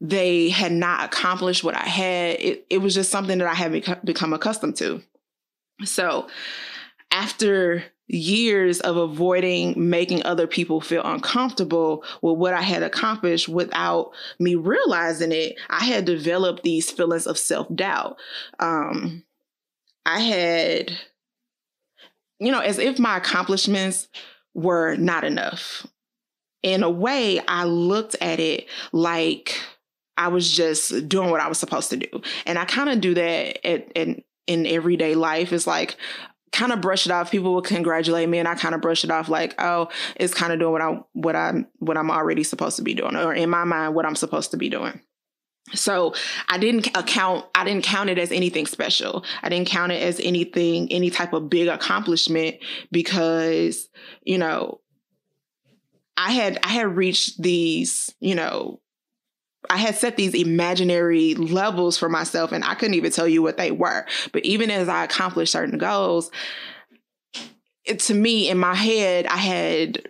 they 0.00 0.50
had 0.50 0.70
not 0.70 1.04
accomplished 1.04 1.64
what 1.64 1.74
I 1.74 1.86
had. 1.86 2.36
It, 2.38 2.66
it 2.70 2.78
was 2.78 2.94
just 2.94 3.10
something 3.10 3.38
that 3.38 3.48
I 3.48 3.54
had 3.54 3.72
become, 3.72 3.98
become 4.04 4.32
accustomed 4.32 4.76
to. 4.76 5.02
So 5.84 6.28
after 7.10 7.84
years 8.08 8.80
of 8.80 8.96
avoiding 8.96 9.74
making 9.90 10.24
other 10.24 10.46
people 10.46 10.80
feel 10.80 11.02
uncomfortable 11.04 12.04
with 12.22 12.36
what 12.36 12.54
I 12.54 12.62
had 12.62 12.82
accomplished 12.82 13.48
without 13.48 14.12
me 14.38 14.54
realizing 14.54 15.32
it, 15.32 15.56
I 15.68 15.84
had 15.84 16.04
developed 16.04 16.62
these 16.62 16.90
feelings 16.90 17.26
of 17.26 17.38
self 17.38 17.66
doubt. 17.74 18.16
Um, 18.58 19.24
I 20.04 20.20
had, 20.20 20.92
you 22.38 22.52
know, 22.52 22.60
as 22.60 22.78
if 22.78 22.98
my 22.98 23.16
accomplishments 23.16 24.08
were 24.54 24.94
not 24.96 25.24
enough. 25.24 25.86
In 26.62 26.82
a 26.82 26.90
way, 26.90 27.40
I 27.46 27.64
looked 27.64 28.16
at 28.20 28.40
it 28.40 28.66
like 28.92 29.60
I 30.16 30.28
was 30.28 30.50
just 30.50 31.08
doing 31.08 31.30
what 31.30 31.40
I 31.40 31.48
was 31.48 31.58
supposed 31.58 31.90
to 31.90 31.96
do. 31.96 32.22
And 32.46 32.58
I 32.58 32.64
kind 32.64 32.88
of 32.88 33.00
do 33.00 33.14
that 33.14 33.66
at, 33.66 33.96
at, 33.96 34.08
in 34.46 34.66
everyday 34.66 35.14
life. 35.14 35.52
It's 35.52 35.66
like, 35.66 35.96
kind 36.52 36.72
of 36.72 36.80
brush 36.80 37.06
it 37.06 37.12
off. 37.12 37.30
People 37.30 37.54
will 37.54 37.62
congratulate 37.62 38.28
me, 38.28 38.38
and 38.38 38.48
I 38.48 38.54
kind 38.54 38.74
of 38.74 38.80
brush 38.80 39.04
it 39.04 39.10
off 39.10 39.28
like, 39.28 39.54
oh, 39.58 39.88
it's 40.16 40.34
kind 40.34 40.52
of 40.52 40.58
doing 40.58 40.72
what 40.72 40.82
I 40.82 41.00
what 41.12 41.36
I 41.36 41.64
what 41.78 41.96
I'm 41.96 42.10
already 42.10 42.42
supposed 42.42 42.76
to 42.76 42.82
be 42.82 42.94
doing, 42.94 43.16
or 43.16 43.34
in 43.34 43.50
my 43.50 43.64
mind, 43.64 43.94
what 43.94 44.06
I'm 44.06 44.16
supposed 44.16 44.50
to 44.52 44.56
be 44.56 44.68
doing. 44.68 45.00
So 45.74 46.14
I 46.48 46.58
didn't 46.58 46.86
account 46.96 47.44
uh, 47.44 47.48
I 47.56 47.64
didn't 47.64 47.84
count 47.84 48.10
it 48.10 48.18
as 48.18 48.30
anything 48.30 48.66
special. 48.66 49.24
I 49.42 49.48
didn't 49.48 49.68
count 49.68 49.92
it 49.92 50.02
as 50.02 50.20
anything 50.20 50.90
any 50.92 51.10
type 51.10 51.32
of 51.32 51.50
big 51.50 51.68
accomplishment 51.68 52.56
because, 52.92 53.88
you 54.22 54.38
know, 54.38 54.80
I 56.16 56.32
had 56.32 56.58
I 56.62 56.68
had 56.68 56.96
reached 56.96 57.42
these, 57.42 58.14
you 58.20 58.34
know, 58.34 58.80
I 59.70 59.76
had 59.76 59.94
set 59.94 60.16
these 60.16 60.34
imaginary 60.34 61.34
levels 61.34 61.98
for 61.98 62.08
myself 62.08 62.52
and 62.52 62.64
I 62.64 62.74
couldn't 62.74 62.94
even 62.94 63.12
tell 63.12 63.28
you 63.28 63.42
what 63.42 63.56
they 63.56 63.70
were. 63.70 64.06
But 64.32 64.44
even 64.44 64.70
as 64.70 64.88
I 64.88 65.04
accomplished 65.04 65.52
certain 65.52 65.78
goals, 65.78 66.30
it, 67.84 68.00
to 68.00 68.14
me 68.14 68.48
in 68.48 68.58
my 68.58 68.74
head, 68.74 69.26
I 69.26 69.36
had 69.36 70.08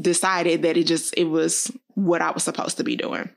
decided 0.00 0.62
that 0.62 0.76
it 0.76 0.86
just 0.86 1.14
it 1.16 1.24
was 1.24 1.70
what 1.94 2.22
I 2.22 2.30
was 2.30 2.44
supposed 2.44 2.76
to 2.76 2.84
be 2.84 2.96
doing. 2.96 3.30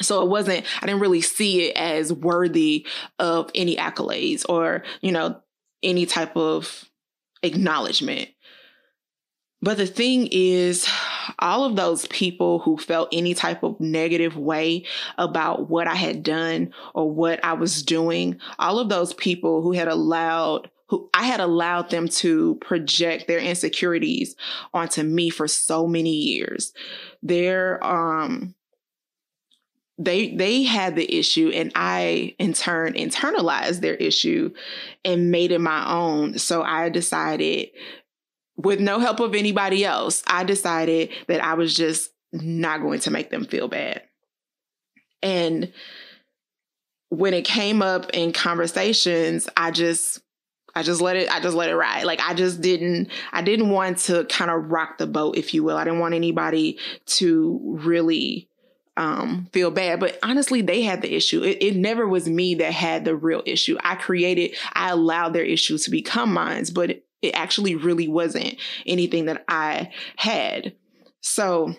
So 0.00 0.22
it 0.22 0.28
wasn't 0.28 0.64
I 0.82 0.86
didn't 0.86 1.00
really 1.00 1.20
see 1.20 1.68
it 1.68 1.76
as 1.76 2.12
worthy 2.12 2.86
of 3.18 3.50
any 3.54 3.76
accolades 3.76 4.44
or, 4.48 4.82
you 5.00 5.12
know, 5.12 5.40
any 5.82 6.06
type 6.06 6.36
of 6.36 6.88
acknowledgement. 7.42 8.28
But 9.60 9.76
the 9.76 9.86
thing 9.86 10.28
is, 10.30 10.88
all 11.40 11.64
of 11.64 11.76
those 11.76 12.06
people 12.06 12.60
who 12.60 12.78
felt 12.78 13.08
any 13.12 13.34
type 13.34 13.62
of 13.62 13.80
negative 13.80 14.36
way 14.36 14.84
about 15.16 15.68
what 15.68 15.88
I 15.88 15.94
had 15.94 16.22
done 16.22 16.72
or 16.94 17.10
what 17.10 17.44
I 17.44 17.54
was 17.54 17.82
doing, 17.82 18.40
all 18.58 18.78
of 18.78 18.88
those 18.88 19.12
people 19.14 19.62
who 19.62 19.72
had 19.72 19.88
allowed 19.88 20.70
who 20.88 21.10
I 21.12 21.24
had 21.24 21.40
allowed 21.40 21.90
them 21.90 22.08
to 22.08 22.54
project 22.62 23.26
their 23.26 23.40
insecurities 23.40 24.34
onto 24.72 25.02
me 25.02 25.28
for 25.28 25.46
so 25.46 25.86
many 25.86 26.14
years. 26.14 26.72
Their 27.22 27.84
um 27.84 28.54
they 29.98 30.34
they 30.34 30.62
had 30.62 30.96
the 30.96 31.18
issue 31.18 31.50
and 31.52 31.72
I 31.74 32.34
in 32.38 32.54
turn 32.54 32.94
internalized 32.94 33.80
their 33.80 33.96
issue 33.96 34.54
and 35.04 35.30
made 35.30 35.52
it 35.52 35.60
my 35.60 35.92
own. 35.92 36.38
So 36.38 36.62
I 36.62 36.88
decided 36.88 37.68
with 38.58 38.80
no 38.80 38.98
help 38.98 39.20
of 39.20 39.34
anybody 39.34 39.84
else, 39.84 40.22
I 40.26 40.44
decided 40.44 41.10
that 41.28 41.42
I 41.42 41.54
was 41.54 41.74
just 41.74 42.10
not 42.32 42.82
going 42.82 43.00
to 43.00 43.10
make 43.10 43.30
them 43.30 43.44
feel 43.44 43.68
bad. 43.68 44.02
And 45.22 45.72
when 47.08 47.32
it 47.34 47.44
came 47.44 47.80
up 47.80 48.10
in 48.10 48.32
conversations, 48.32 49.48
I 49.56 49.70
just 49.70 50.20
I 50.74 50.82
just 50.82 51.00
let 51.00 51.16
it 51.16 51.30
I 51.30 51.40
just 51.40 51.56
let 51.56 51.70
it 51.70 51.76
ride. 51.76 52.04
Like 52.04 52.20
I 52.20 52.34
just 52.34 52.60
didn't 52.60 53.10
I 53.32 53.42
didn't 53.42 53.70
want 53.70 53.98
to 53.98 54.24
kind 54.24 54.50
of 54.50 54.70
rock 54.70 54.98
the 54.98 55.06
boat 55.06 55.36
if 55.36 55.54
you 55.54 55.62
will. 55.62 55.76
I 55.76 55.84
didn't 55.84 56.00
want 56.00 56.14
anybody 56.14 56.78
to 57.06 57.60
really 57.80 58.48
um, 58.96 59.48
feel 59.52 59.70
bad. 59.70 60.00
But 60.00 60.18
honestly, 60.24 60.60
they 60.60 60.82
had 60.82 61.02
the 61.02 61.14
issue. 61.14 61.44
It, 61.44 61.62
it, 61.62 61.76
never 61.76 62.06
was 62.08 62.28
me 62.28 62.56
that 62.56 62.72
had 62.72 63.04
the 63.04 63.14
real 63.14 63.44
issue. 63.46 63.78
I 63.84 63.94
created, 63.94 64.56
I 64.72 64.90
allowed 64.90 65.34
their 65.34 65.44
issue 65.44 65.78
to 65.78 65.90
become 65.92 66.34
mine, 66.34 66.64
but 66.74 67.04
it, 67.22 67.34
actually 67.34 67.74
really 67.74 68.08
wasn't 68.08 68.56
anything 68.86 69.26
that 69.26 69.44
I 69.48 69.92
had. 70.16 70.74
So 71.20 71.74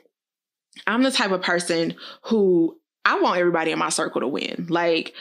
I'm 0.87 1.03
the 1.03 1.11
type 1.11 1.31
of 1.31 1.41
person 1.41 1.95
who 2.23 2.77
I 3.05 3.19
want 3.19 3.39
everybody 3.39 3.71
in 3.71 3.79
my 3.79 3.89
circle 3.89 4.21
to 4.21 4.27
win. 4.27 4.67
Like, 4.69 5.13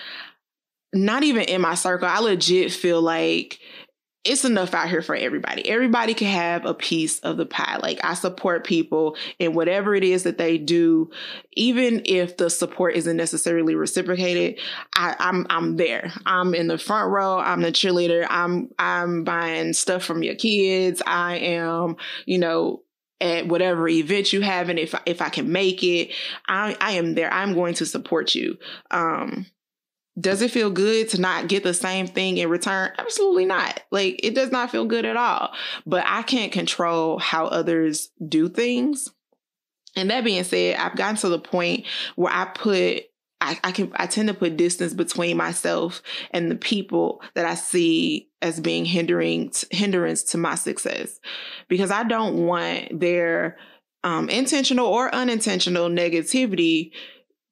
not 0.92 1.22
even 1.22 1.42
in 1.42 1.60
my 1.60 1.74
circle, 1.74 2.08
I 2.08 2.18
legit 2.18 2.72
feel 2.72 3.00
like 3.00 3.58
it's 4.24 4.44
enough 4.44 4.74
out 4.74 4.88
here 4.88 5.00
for 5.00 5.14
everybody. 5.14 5.68
Everybody 5.68 6.12
can 6.12 6.28
have 6.28 6.66
a 6.66 6.74
piece 6.74 7.18
of 7.20 7.36
the 7.36 7.46
pie. 7.46 7.78
Like 7.78 8.00
I 8.04 8.14
support 8.14 8.66
people 8.66 9.16
in 9.38 9.54
whatever 9.54 9.94
it 9.94 10.04
is 10.04 10.24
that 10.24 10.38
they 10.38 10.58
do, 10.58 11.10
even 11.52 12.02
if 12.04 12.36
the 12.36 12.50
support 12.50 12.94
isn't 12.96 13.16
necessarily 13.16 13.74
reciprocated. 13.74 14.60
I, 14.94 15.14
I'm 15.18 15.46
I'm 15.50 15.76
there. 15.76 16.12
I'm 16.26 16.54
in 16.54 16.66
the 16.66 16.78
front 16.78 17.10
row. 17.10 17.38
I'm 17.38 17.62
the 17.62 17.72
cheerleader. 17.72 18.26
I'm 18.28 18.70
I'm 18.78 19.24
buying 19.24 19.72
stuff 19.72 20.04
from 20.04 20.22
your 20.22 20.34
kids. 20.34 21.00
I 21.06 21.36
am, 21.36 21.96
you 22.26 22.38
know, 22.38 22.82
at 23.20 23.48
whatever 23.48 23.88
event 23.88 24.32
you 24.32 24.40
have, 24.40 24.68
and 24.68 24.78
if 24.78 24.94
if 25.06 25.22
I 25.22 25.28
can 25.28 25.50
make 25.52 25.82
it, 25.82 26.12
I 26.48 26.76
I 26.80 26.92
am 26.92 27.14
there. 27.14 27.32
I'm 27.32 27.54
going 27.54 27.74
to 27.74 27.86
support 27.86 28.34
you. 28.34 28.58
Um, 28.90 29.46
does 30.18 30.42
it 30.42 30.50
feel 30.50 30.70
good 30.70 31.08
to 31.10 31.20
not 31.20 31.48
get 31.48 31.62
the 31.62 31.74
same 31.74 32.06
thing 32.06 32.38
in 32.38 32.48
return? 32.48 32.92
Absolutely 32.98 33.44
not. 33.44 33.82
Like 33.90 34.20
it 34.22 34.34
does 34.34 34.50
not 34.50 34.70
feel 34.70 34.84
good 34.84 35.04
at 35.04 35.16
all. 35.16 35.52
But 35.86 36.04
I 36.06 36.22
can't 36.22 36.52
control 36.52 37.18
how 37.18 37.46
others 37.46 38.10
do 38.26 38.48
things. 38.48 39.10
And 39.96 40.10
that 40.10 40.24
being 40.24 40.44
said, 40.44 40.76
I've 40.76 40.96
gotten 40.96 41.16
to 41.16 41.28
the 41.28 41.38
point 41.38 41.86
where 42.16 42.32
I 42.32 42.46
put 42.46 43.04
I, 43.40 43.58
I 43.62 43.72
can 43.72 43.92
I 43.94 44.06
tend 44.06 44.28
to 44.28 44.34
put 44.34 44.56
distance 44.56 44.94
between 44.94 45.36
myself 45.36 46.02
and 46.32 46.50
the 46.50 46.56
people 46.56 47.22
that 47.34 47.46
I 47.46 47.54
see 47.54 48.30
as 48.42 48.58
being 48.58 48.84
hindering 48.84 49.52
hindrance 49.70 50.24
to 50.24 50.38
my 50.38 50.56
success 50.56 51.20
because 51.68 51.90
I 51.90 52.02
don't 52.02 52.46
want 52.46 52.98
their 52.98 53.56
um, 54.02 54.28
intentional 54.28 54.86
or 54.86 55.14
unintentional 55.14 55.88
negativity 55.88 56.92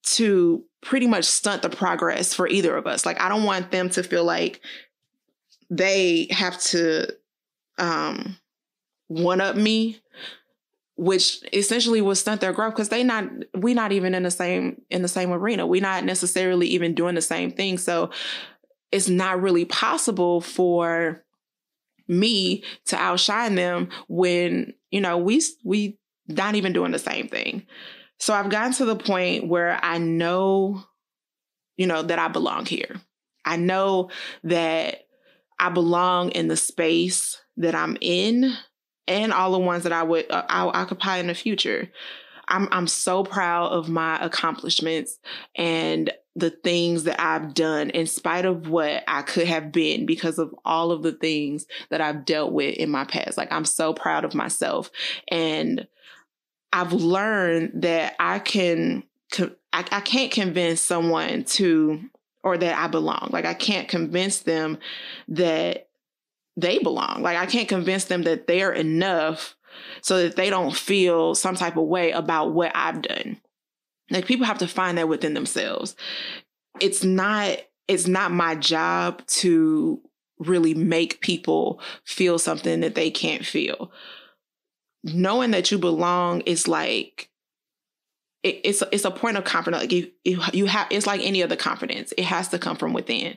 to 0.07 0.65
pretty 0.87 1.07
much 1.07 1.25
stunt 1.25 1.63
the 1.63 1.69
progress 1.69 2.33
for 2.33 2.47
either 2.47 2.77
of 2.77 2.87
us. 2.87 3.05
Like 3.05 3.21
I 3.21 3.29
don't 3.29 3.45
want 3.45 3.73
them 3.73 3.91
to 3.91 4.03
feel 4.03 4.25
like 4.25 4.61
they 5.69 6.29
have 6.31 6.59
to 6.61 7.09
um 7.79 8.37
one 9.09 9.41
up 9.41 9.57
me 9.57 10.01
which 10.99 11.43
essentially 11.53 12.01
will 12.01 12.15
stunt 12.15 12.41
their 12.41 12.55
growth 12.55 12.73
because 12.73 12.89
they 12.89 13.05
not 13.05 13.29
we 13.55 13.75
not 13.75 13.93
even 13.93 14.15
in 14.15 14.23
the 14.23 14.31
same 14.31 14.81
in 14.91 15.03
the 15.03 15.09
same 15.09 15.33
arena. 15.33 15.67
We 15.67 15.81
not 15.81 16.05
necessarily 16.05 16.69
even 16.69 16.95
doing 16.95 17.15
the 17.17 17.21
same 17.21 17.51
thing. 17.51 17.79
So 17.79 18.11
it's 18.93 19.09
not 19.09 19.43
really 19.43 19.67
possible 19.67 20.41
for 20.41 21.23
me 22.09 22.63
to 22.87 22.97
outshine 22.97 23.57
them 23.57 23.89
when 24.09 24.73
you 24.91 25.01
know 25.01 25.19
we 25.19 25.43
we 25.65 25.99
not 26.29 26.55
even 26.55 26.73
doing 26.73 26.93
the 26.93 26.99
same 26.99 27.29
thing 27.29 27.67
so 28.19 28.35
I've 28.35 28.51
gotten 28.51 28.73
to 28.75 28.85
the 28.85 28.97
point 28.97 29.47
where 29.47 29.79
I 29.83 29.99
know, 29.99 30.85
you 31.77 31.87
know, 31.87 32.03
that 32.03 32.19
I 32.19 32.29
belong 32.29 32.67
here. 32.67 32.97
I 33.45 33.57
know 33.57 34.11
that 34.45 35.07
I 35.59 35.71
belong 35.71 36.31
in 36.31 36.49
the 36.49 36.57
space 36.57 37.41
that 37.57 37.75
I'm 37.75 37.97
in 38.01 38.53
and 39.09 39.33
all 39.33 39.53
the 39.53 39.59
ones 39.59 39.85
that 39.85 39.93
I 39.93 40.03
would 40.03 40.31
uh, 40.31 40.45
I'll 40.49 40.71
occupy 40.71 41.19
in 41.19 41.29
the 41.29 41.35
future. 41.35 41.91
I'm 42.49 42.69
I'm 42.71 42.87
so 42.87 43.25
proud 43.25 43.73
of 43.73 43.89
my 43.89 44.19
accomplishments 44.25 45.19
and 45.55 46.11
the 46.35 46.51
things 46.51 47.05
that 47.05 47.21
I've 47.21 47.55
done 47.55 47.91
in 47.91 48.07
spite 48.07 48.45
of 48.45 48.69
what 48.69 49.03
I 49.09 49.23
could 49.23 49.47
have 49.47 49.73
been 49.73 50.05
because 50.05 50.39
of 50.39 50.55
all 50.65 50.93
of 50.93 51.03
the 51.03 51.13
things 51.13 51.67
that 51.89 52.01
I've 52.01 52.25
dealt 52.25 52.53
with 52.53 52.77
in 52.77 52.91
my 52.91 53.05
past. 53.05 53.39
Like 53.39 53.51
I'm 53.51 53.65
so 53.65 53.95
proud 53.95 54.25
of 54.25 54.35
myself 54.35 54.91
and 55.29 55.89
I've 56.77 56.93
learned 56.93 57.83
that 57.83 58.17
I 58.21 58.39
can, 58.39 59.03
I, 59.73 59.85
I 59.91 60.01
can't 60.01 60.31
convince 60.31 60.83
someone 60.83 61.45
to, 61.45 62.03
or 62.45 62.59
that 62.59 62.79
I 62.79 62.87
belong. 62.89 63.31
Like 63.33 63.47
I 63.47 63.55
can't 63.55 63.89
convince 63.89 64.41
them 64.41 64.79
that 65.29 65.89
they 66.57 66.79
belong. 66.79 67.23
Like 67.23 67.39
I 67.39 67.47
can't 67.47 67.67
convince 67.67 68.05
them 68.05 68.25
that 68.25 68.47
they're 68.47 68.73
enough 68.73 69.57
so 70.03 70.23
that 70.23 70.37
they 70.37 70.51
don't 70.51 70.77
feel 70.77 71.35
some 71.35 71.55
type 71.55 71.79
of 71.79 71.87
way 71.87 72.11
about 72.11 72.53
what 72.53 72.73
I've 72.75 73.01
done. 73.01 73.41
Like 74.11 74.27
people 74.27 74.45
have 74.45 74.59
to 74.59 74.69
find 74.69 74.99
that 74.99 75.09
within 75.09 75.33
themselves. 75.33 75.97
It's 76.79 77.03
not 77.03 77.59
it's 77.89 78.07
not 78.07 78.33
my 78.33 78.55
job 78.55 79.25
to 79.27 79.99
really 80.39 80.75
make 80.75 81.21
people 81.21 81.81
feel 82.05 82.39
something 82.39 82.81
that 82.81 82.95
they 82.95 83.11
can't 83.11 83.47
feel 83.47 83.91
knowing 85.05 85.53
that 85.53 85.71
you 85.71 85.79
belong 85.79 86.41
is 86.43 86.67
like 86.67 87.31
it, 88.43 88.61
it's 88.63 88.83
it's 88.93 89.05
a 89.05 89.11
point 89.11 89.37
of 89.37 89.45
confidence. 89.45 89.83
Like 89.83 89.93
you, 89.93 90.11
you 90.25 90.41
you 90.53 90.67
have 90.67 90.87
it's 90.91 91.07
like 91.07 91.21
any 91.23 91.43
other 91.43 91.57
confidence. 91.57 92.13
It 92.17 92.25
has 92.25 92.49
to 92.49 92.59
come 92.59 92.77
from 92.77 92.93
within, 92.93 93.37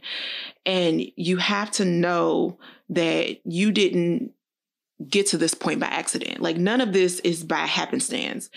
and 0.66 1.02
you 1.16 1.38
have 1.38 1.72
to 1.72 1.86
know 1.86 2.60
that 2.90 3.40
you 3.44 3.72
didn't 3.72 4.32
get 5.08 5.28
to 5.28 5.38
this 5.38 5.54
point 5.54 5.80
by 5.80 5.88
accident. 5.88 6.42
Like 6.42 6.58
none 6.58 6.82
of 6.82 6.94
this 6.94 7.20
is 7.22 7.44
by 7.44 7.66
happenstance. 7.66 8.50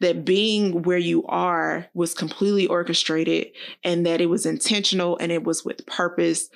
That 0.00 0.24
being 0.24 0.82
where 0.82 0.98
you 0.98 1.24
are 1.24 1.86
was 1.94 2.14
completely 2.14 2.66
orchestrated 2.66 3.48
and 3.82 4.04
that 4.04 4.20
it 4.20 4.26
was 4.26 4.44
intentional 4.44 5.16
and 5.18 5.32
it 5.32 5.42
was 5.42 5.64
with 5.64 5.86
purpose. 5.86 6.50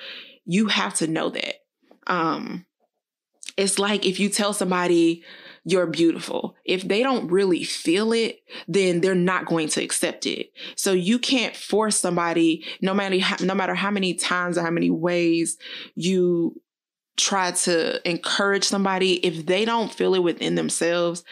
You 0.45 0.67
have 0.67 0.95
to 0.95 1.07
know 1.07 1.31
that. 1.31 1.55
Um 2.07 2.67
it's 3.57 3.79
like 3.79 4.05
if 4.05 4.21
you 4.21 4.29
tell 4.29 4.53
somebody 4.53 5.25
you're 5.65 5.87
beautiful. 5.87 6.57
If 6.65 6.83
they 6.83 7.03
don't 7.03 7.31
really 7.31 7.65
feel 7.65 8.13
it, 8.13 8.41
then 8.67 9.01
they're 9.01 9.15
not 9.15 9.47
going 9.47 9.69
to 9.69 9.83
accept 9.83 10.27
it. 10.27 10.53
So 10.77 10.93
you 10.93 11.19
can't 11.19 11.55
force 11.55 11.97
somebody, 11.97 12.65
no 12.81 12.95
matter 12.95 13.19
how, 13.19 13.37
no 13.41 13.55
matter 13.55 13.75
how 13.75 13.91
many 13.91 14.15
times 14.15 14.57
or 14.57 14.63
how 14.63 14.71
many 14.71 14.91
ways 14.91 15.59
you 15.95 16.61
try 17.17 17.51
to 17.51 18.09
encourage 18.09 18.65
somebody, 18.65 19.15
if 19.25 19.47
they 19.47 19.65
don't 19.65 19.93
feel 19.93 20.15
it 20.15 20.23
within 20.23 20.55
themselves, 20.55 21.25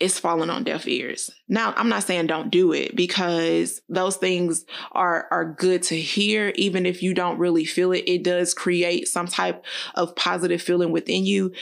it's 0.00 0.18
falling 0.18 0.48
on 0.48 0.64
deaf 0.64 0.88
ears. 0.88 1.30
Now, 1.46 1.74
I'm 1.76 1.90
not 1.90 2.04
saying 2.04 2.26
don't 2.26 2.50
do 2.50 2.72
it 2.72 2.96
because 2.96 3.82
those 3.88 4.16
things 4.16 4.64
are 4.92 5.28
are 5.30 5.44
good 5.44 5.82
to 5.84 6.00
hear 6.00 6.52
even 6.56 6.86
if 6.86 7.02
you 7.02 7.12
don't 7.12 7.38
really 7.38 7.66
feel 7.66 7.92
it. 7.92 8.04
It 8.06 8.24
does 8.24 8.54
create 8.54 9.08
some 9.08 9.26
type 9.26 9.64
of 9.94 10.16
positive 10.16 10.62
feeling 10.62 10.90
within 10.90 11.26
you, 11.26 11.52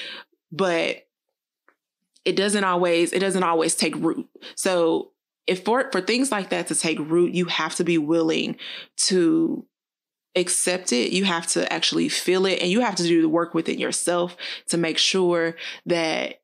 but 0.53 1.08
it 2.25 2.37
doesn't 2.37 2.65
always 2.65 3.13
it 3.13 3.21
doesn't 3.21 3.43
always 3.43 3.75
take 3.75 3.97
root. 3.97 4.29
So, 4.55 5.13
if 5.47 5.65
for 5.65 5.91
for 5.91 6.01
things 6.01 6.31
like 6.31 6.51
that 6.51 6.69
to 6.69 6.75
take 6.75 6.99
root, 6.99 7.35
you 7.35 7.47
have 7.47 7.75
to 7.77 7.85
be 7.85 7.99
willing 7.99 8.57
to 8.97 9.67
accept 10.37 10.93
it. 10.93 11.13
You 11.13 11.25
have 11.25 11.47
to 11.49 11.71
actually 11.73 12.09
feel 12.09 12.47
it 12.47 12.61
and 12.61 12.71
you 12.71 12.81
have 12.81 12.97
to 12.97 13.03
do 13.03 13.23
the 13.23 13.29
work 13.29 13.55
within 13.55 13.79
yourself 13.79 14.37
to 14.69 14.77
make 14.77 14.99
sure 14.99 15.57
that 15.87 16.41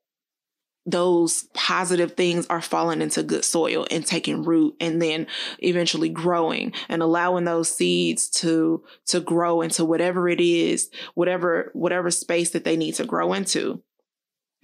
those 0.85 1.47
positive 1.55 2.11
things 2.11 2.45
are 2.47 2.61
falling 2.61 3.01
into 3.01 3.23
good 3.23 3.43
soil 3.43 3.87
and 3.89 4.05
taking 4.05 4.43
root 4.43 4.75
and 4.79 5.01
then 5.01 5.25
eventually 5.59 6.09
growing 6.09 6.73
and 6.89 7.01
allowing 7.01 7.45
those 7.45 7.69
seeds 7.69 8.29
to 8.29 8.83
to 9.07 9.19
grow 9.19 9.61
into 9.61 9.83
whatever 9.83 10.29
it 10.29 10.39
is 10.39 10.91
whatever 11.15 11.71
whatever 11.73 12.11
space 12.11 12.51
that 12.51 12.63
they 12.63 12.77
need 12.77 12.93
to 12.93 13.03
grow 13.03 13.33
into 13.33 13.81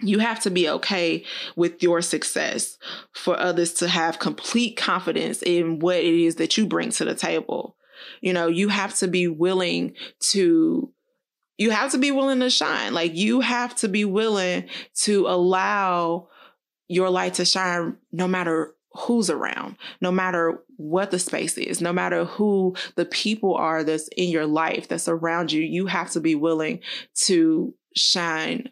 you 0.02 0.18
have 0.18 0.40
to 0.40 0.50
be 0.50 0.68
okay 0.68 1.24
with 1.56 1.82
your 1.82 2.02
success 2.02 2.78
for 3.12 3.38
others 3.38 3.72
to 3.74 3.88
have 3.88 4.18
complete 4.18 4.76
confidence 4.76 5.42
in 5.42 5.78
what 5.78 5.96
it 5.96 6.14
is 6.14 6.36
that 6.36 6.56
you 6.56 6.66
bring 6.66 6.90
to 6.90 7.04
the 7.04 7.14
table 7.14 7.76
you 8.20 8.32
know, 8.32 8.46
you 8.46 8.68
have 8.68 8.94
to 8.96 9.08
be 9.08 9.28
willing 9.28 9.94
to 10.20 10.90
you 11.58 11.70
have 11.70 11.92
to 11.92 11.98
be 11.98 12.10
willing 12.10 12.40
to 12.40 12.50
shine. 12.50 12.94
Like 12.94 13.14
you 13.14 13.40
have 13.40 13.76
to 13.76 13.88
be 13.88 14.04
willing 14.04 14.68
to 15.02 15.26
allow 15.28 16.28
your 16.88 17.10
light 17.10 17.34
to 17.34 17.44
shine 17.44 17.96
no 18.10 18.26
matter 18.26 18.74
who's 18.94 19.30
around, 19.30 19.76
no 20.00 20.10
matter 20.10 20.62
what 20.76 21.10
the 21.10 21.18
space 21.18 21.56
is, 21.56 21.80
no 21.80 21.92
matter 21.92 22.24
who 22.24 22.74
the 22.96 23.04
people 23.04 23.54
are 23.54 23.84
that's 23.84 24.08
in 24.16 24.28
your 24.28 24.46
life 24.46 24.88
that's 24.88 25.08
around 25.08 25.52
you, 25.52 25.62
you 25.62 25.86
have 25.86 26.10
to 26.10 26.20
be 26.20 26.34
willing 26.34 26.80
to 27.14 27.74
shine 27.94 28.68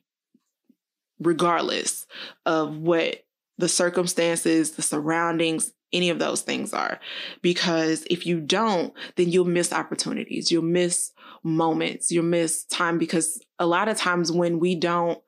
regardless 1.21 2.07
of 2.47 2.77
what 2.77 3.25
the 3.59 3.69
circumstances, 3.69 4.73
the 4.73 4.83
surroundings, 4.83 5.73
any 5.93 6.11
of 6.11 6.19
those 6.19 6.43
things 6.43 6.73
are. 6.73 6.99
Because 7.43 8.07
if 8.11 8.27
you 8.27 8.41
don't, 8.41 8.93
then 9.17 9.29
you'll 9.29 9.45
miss 9.45 9.73
opportunities, 9.73 10.51
you'll 10.51 10.63
miss 10.63 11.13
moments, 11.43 12.11
you'll 12.11 12.25
miss 12.25 12.65
time. 12.65 12.99
Because 12.99 13.41
a 13.59 13.67
lot 13.67 13.89
of 13.89 13.97
times 13.97 14.33
when 14.33 14.59
we 14.59 14.75
don't 14.75 15.21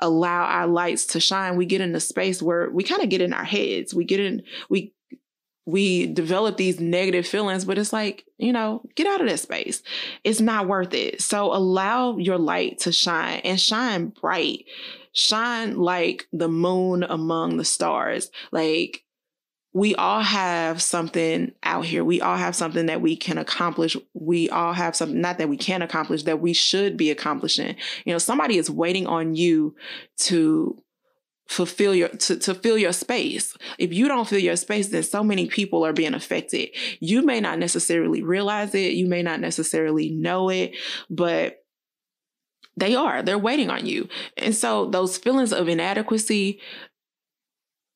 allow 0.00 0.44
our 0.44 0.66
lights 0.66 1.06
to 1.06 1.20
shine, 1.20 1.56
we 1.56 1.66
get 1.66 1.80
in 1.80 1.94
a 1.94 2.00
space 2.00 2.42
where 2.42 2.70
we 2.70 2.82
kind 2.82 3.02
of 3.02 3.08
get 3.08 3.20
in 3.20 3.32
our 3.32 3.44
heads. 3.44 3.94
We 3.94 4.04
get 4.04 4.20
in, 4.20 4.42
we, 4.68 4.92
we 5.66 6.06
develop 6.06 6.56
these 6.56 6.80
negative 6.80 7.26
feelings, 7.26 7.64
but 7.64 7.78
it's 7.78 7.92
like, 7.92 8.24
you 8.38 8.52
know, 8.52 8.82
get 8.96 9.06
out 9.06 9.20
of 9.20 9.28
that 9.28 9.38
space. 9.38 9.82
It's 10.24 10.40
not 10.40 10.66
worth 10.66 10.94
it. 10.94 11.22
So 11.22 11.54
allow 11.54 12.16
your 12.16 12.38
light 12.38 12.78
to 12.80 12.92
shine 12.92 13.40
and 13.44 13.60
shine 13.60 14.08
bright. 14.08 14.64
Shine 15.12 15.76
like 15.78 16.26
the 16.32 16.48
moon 16.48 17.02
among 17.02 17.56
the 17.56 17.64
stars. 17.64 18.30
Like 18.52 19.04
we 19.72 19.94
all 19.94 20.20
have 20.20 20.82
something 20.82 21.52
out 21.62 21.84
here. 21.84 22.04
We 22.04 22.20
all 22.20 22.36
have 22.36 22.56
something 22.56 22.86
that 22.86 23.00
we 23.00 23.16
can 23.16 23.38
accomplish. 23.38 23.96
We 24.14 24.50
all 24.50 24.72
have 24.72 24.96
something, 24.96 25.20
not 25.20 25.38
that 25.38 25.48
we 25.48 25.56
can 25.56 25.82
accomplish, 25.82 26.24
that 26.24 26.40
we 26.40 26.52
should 26.52 26.96
be 26.96 27.10
accomplishing. 27.10 27.76
You 28.04 28.12
know, 28.12 28.18
somebody 28.18 28.58
is 28.58 28.70
waiting 28.70 29.06
on 29.06 29.36
you 29.36 29.76
to 30.18 30.82
fulfill 31.46 31.94
your 31.94 32.08
to, 32.08 32.36
to 32.36 32.54
fill 32.54 32.78
your 32.78 32.92
space 32.92 33.56
if 33.76 33.92
you 33.92 34.06
don't 34.06 34.28
fill 34.28 34.38
your 34.38 34.54
space 34.54 34.90
then 34.90 35.02
so 35.02 35.24
many 35.24 35.48
people 35.48 35.84
are 35.84 35.92
being 35.92 36.14
affected 36.14 36.68
you 37.00 37.22
may 37.22 37.40
not 37.40 37.58
necessarily 37.58 38.22
realize 38.22 38.72
it 38.72 38.92
you 38.92 39.04
may 39.04 39.20
not 39.20 39.40
necessarily 39.40 40.10
know 40.10 40.48
it 40.48 40.76
but 41.10 41.64
they 42.76 42.94
are 42.94 43.22
they're 43.22 43.38
waiting 43.38 43.70
on 43.70 43.86
you 43.86 44.08
and 44.36 44.54
so 44.54 44.86
those 44.86 45.18
feelings 45.18 45.52
of 45.52 45.68
inadequacy 45.68 46.60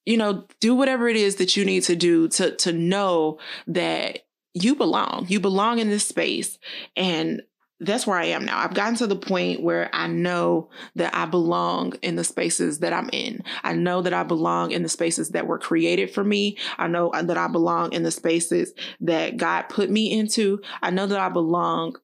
you 0.07 0.17
know, 0.17 0.47
do 0.61 0.75
whatever 0.75 1.09
it 1.09 1.17
is 1.17 1.37
that 1.37 1.57
you 1.57 1.65
need 1.65 1.83
to 1.85 1.97
do 1.97 2.29
to 2.29 2.55
to 2.57 2.73
know 2.73 3.39
that 3.67 4.21
you 4.53 4.77
belong. 4.77 5.27
You 5.29 5.41
belong 5.41 5.79
in 5.79 5.89
this 5.89 6.07
space 6.07 6.59
and 6.97 7.43
that's 7.81 8.07
where 8.07 8.17
I 8.17 8.27
am 8.27 8.45
now. 8.45 8.59
I've 8.59 8.73
gotten 8.73 8.95
to 8.97 9.07
the 9.07 9.17
point 9.17 9.61
where 9.63 9.91
I 9.93 10.07
know 10.07 10.71
that 10.95 11.15
I 11.15 11.27
belong 11.27 11.95
in 12.03 12.15
the 12.15 12.25
spaces 12.25 12.79
that 12.79 12.93
I'm 12.93 13.11
in. 13.13 13.43
I 13.65 13.75
know 13.75 14.01
that 14.01 14.15
I 14.15 14.23
belong 14.23 14.71
in 14.71 14.83
the 14.83 14.89
spaces 14.89 15.31
that 15.31 15.49
were 15.49 15.59
created 15.59 16.15
for 16.15 16.23
me. 16.23 16.57
I 16.79 16.87
know 16.87 17.11
that 17.13 17.37
I 17.37 17.49
belong 17.49 17.93
in 17.93 18.05
the 18.05 18.13
spaces 18.13 18.73
that 19.01 19.37
God 19.37 19.63
put 19.63 19.91
me 19.91 20.13
into. 20.13 20.61
I 20.83 20.91
know 20.91 21.07
that 21.07 21.19
I 21.19 21.29
belong 21.29 21.97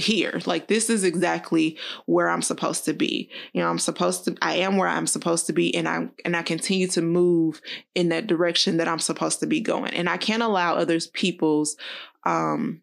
here. 0.00 0.40
Like 0.46 0.68
this 0.68 0.90
is 0.90 1.04
exactly 1.04 1.78
where 2.06 2.28
I'm 2.28 2.42
supposed 2.42 2.84
to 2.86 2.92
be. 2.92 3.30
You 3.52 3.62
know, 3.62 3.68
I'm 3.68 3.78
supposed 3.78 4.24
to 4.24 4.36
I 4.42 4.56
am 4.56 4.76
where 4.76 4.88
I'm 4.88 5.06
supposed 5.06 5.46
to 5.46 5.52
be 5.52 5.74
and 5.74 5.88
I 5.88 6.08
and 6.24 6.36
I 6.36 6.42
continue 6.42 6.88
to 6.88 7.02
move 7.02 7.60
in 7.94 8.08
that 8.08 8.26
direction 8.26 8.78
that 8.78 8.88
I'm 8.88 8.98
supposed 8.98 9.40
to 9.40 9.46
be 9.46 9.60
going. 9.60 9.94
And 9.94 10.08
I 10.08 10.16
can't 10.16 10.42
allow 10.42 10.74
others 10.74 11.06
people's 11.08 11.76
um 12.24 12.82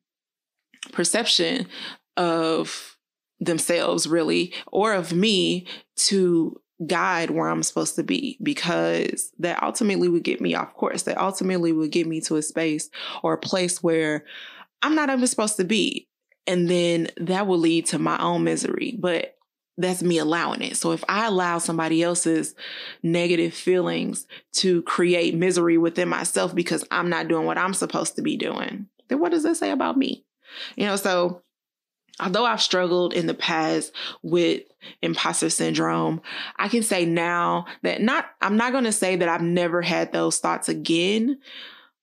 perception 0.93 1.67
of 2.15 2.97
themselves 3.39 4.07
really 4.07 4.53
or 4.67 4.93
of 4.93 5.13
me 5.13 5.67
to 5.95 6.59
guide 6.85 7.31
where 7.31 7.49
I'm 7.49 7.63
supposed 7.63 7.95
to 7.95 8.03
be 8.03 8.37
because 8.43 9.31
that 9.39 9.61
ultimately 9.63 10.09
would 10.09 10.23
get 10.23 10.41
me 10.41 10.53
off 10.53 10.73
course. 10.75 11.03
That 11.03 11.17
ultimately 11.17 11.71
would 11.71 11.91
get 11.91 12.05
me 12.07 12.21
to 12.21 12.35
a 12.35 12.41
space 12.41 12.89
or 13.23 13.33
a 13.33 13.39
place 13.39 13.81
where 13.81 14.25
I'm 14.81 14.95
not 14.95 15.09
even 15.09 15.25
supposed 15.25 15.57
to 15.57 15.63
be. 15.63 16.06
And 16.47 16.69
then 16.69 17.09
that 17.17 17.45
will 17.45 17.59
lead 17.59 17.87
to 17.87 17.99
my 17.99 18.17
own 18.19 18.43
misery. 18.43 18.95
But 18.97 19.35
that's 19.77 20.01
me 20.01 20.17
allowing 20.17 20.61
it. 20.61 20.75
So 20.75 20.91
if 20.91 21.03
I 21.07 21.27
allow 21.27 21.59
somebody 21.59 22.01
else's 22.01 22.55
negative 23.03 23.53
feelings 23.53 24.25
to 24.53 24.81
create 24.83 25.35
misery 25.35 25.77
within 25.77 26.09
myself 26.09 26.55
because 26.55 26.83
I'm 26.89 27.09
not 27.09 27.27
doing 27.27 27.45
what 27.45 27.59
I'm 27.59 27.75
supposed 27.75 28.15
to 28.15 28.21
be 28.23 28.37
doing, 28.37 28.87
then 29.07 29.19
what 29.19 29.31
does 29.31 29.43
that 29.43 29.57
say 29.57 29.69
about 29.69 29.97
me? 29.97 30.25
You 30.75 30.87
know, 30.87 30.95
so 30.95 31.43
although 32.19 32.45
I've 32.45 32.61
struggled 32.61 33.13
in 33.13 33.27
the 33.27 33.35
past 33.35 33.93
with 34.23 34.63
imposter 35.03 35.49
syndrome, 35.49 36.21
I 36.57 36.69
can 36.69 36.81
say 36.81 37.05
now 37.05 37.65
that 37.83 38.01
not, 38.01 38.25
I'm 38.41 38.57
not 38.57 38.71
going 38.71 38.85
to 38.85 38.91
say 38.91 39.15
that 39.17 39.29
I've 39.29 39.41
never 39.41 39.83
had 39.83 40.11
those 40.11 40.39
thoughts 40.39 40.69
again, 40.69 41.37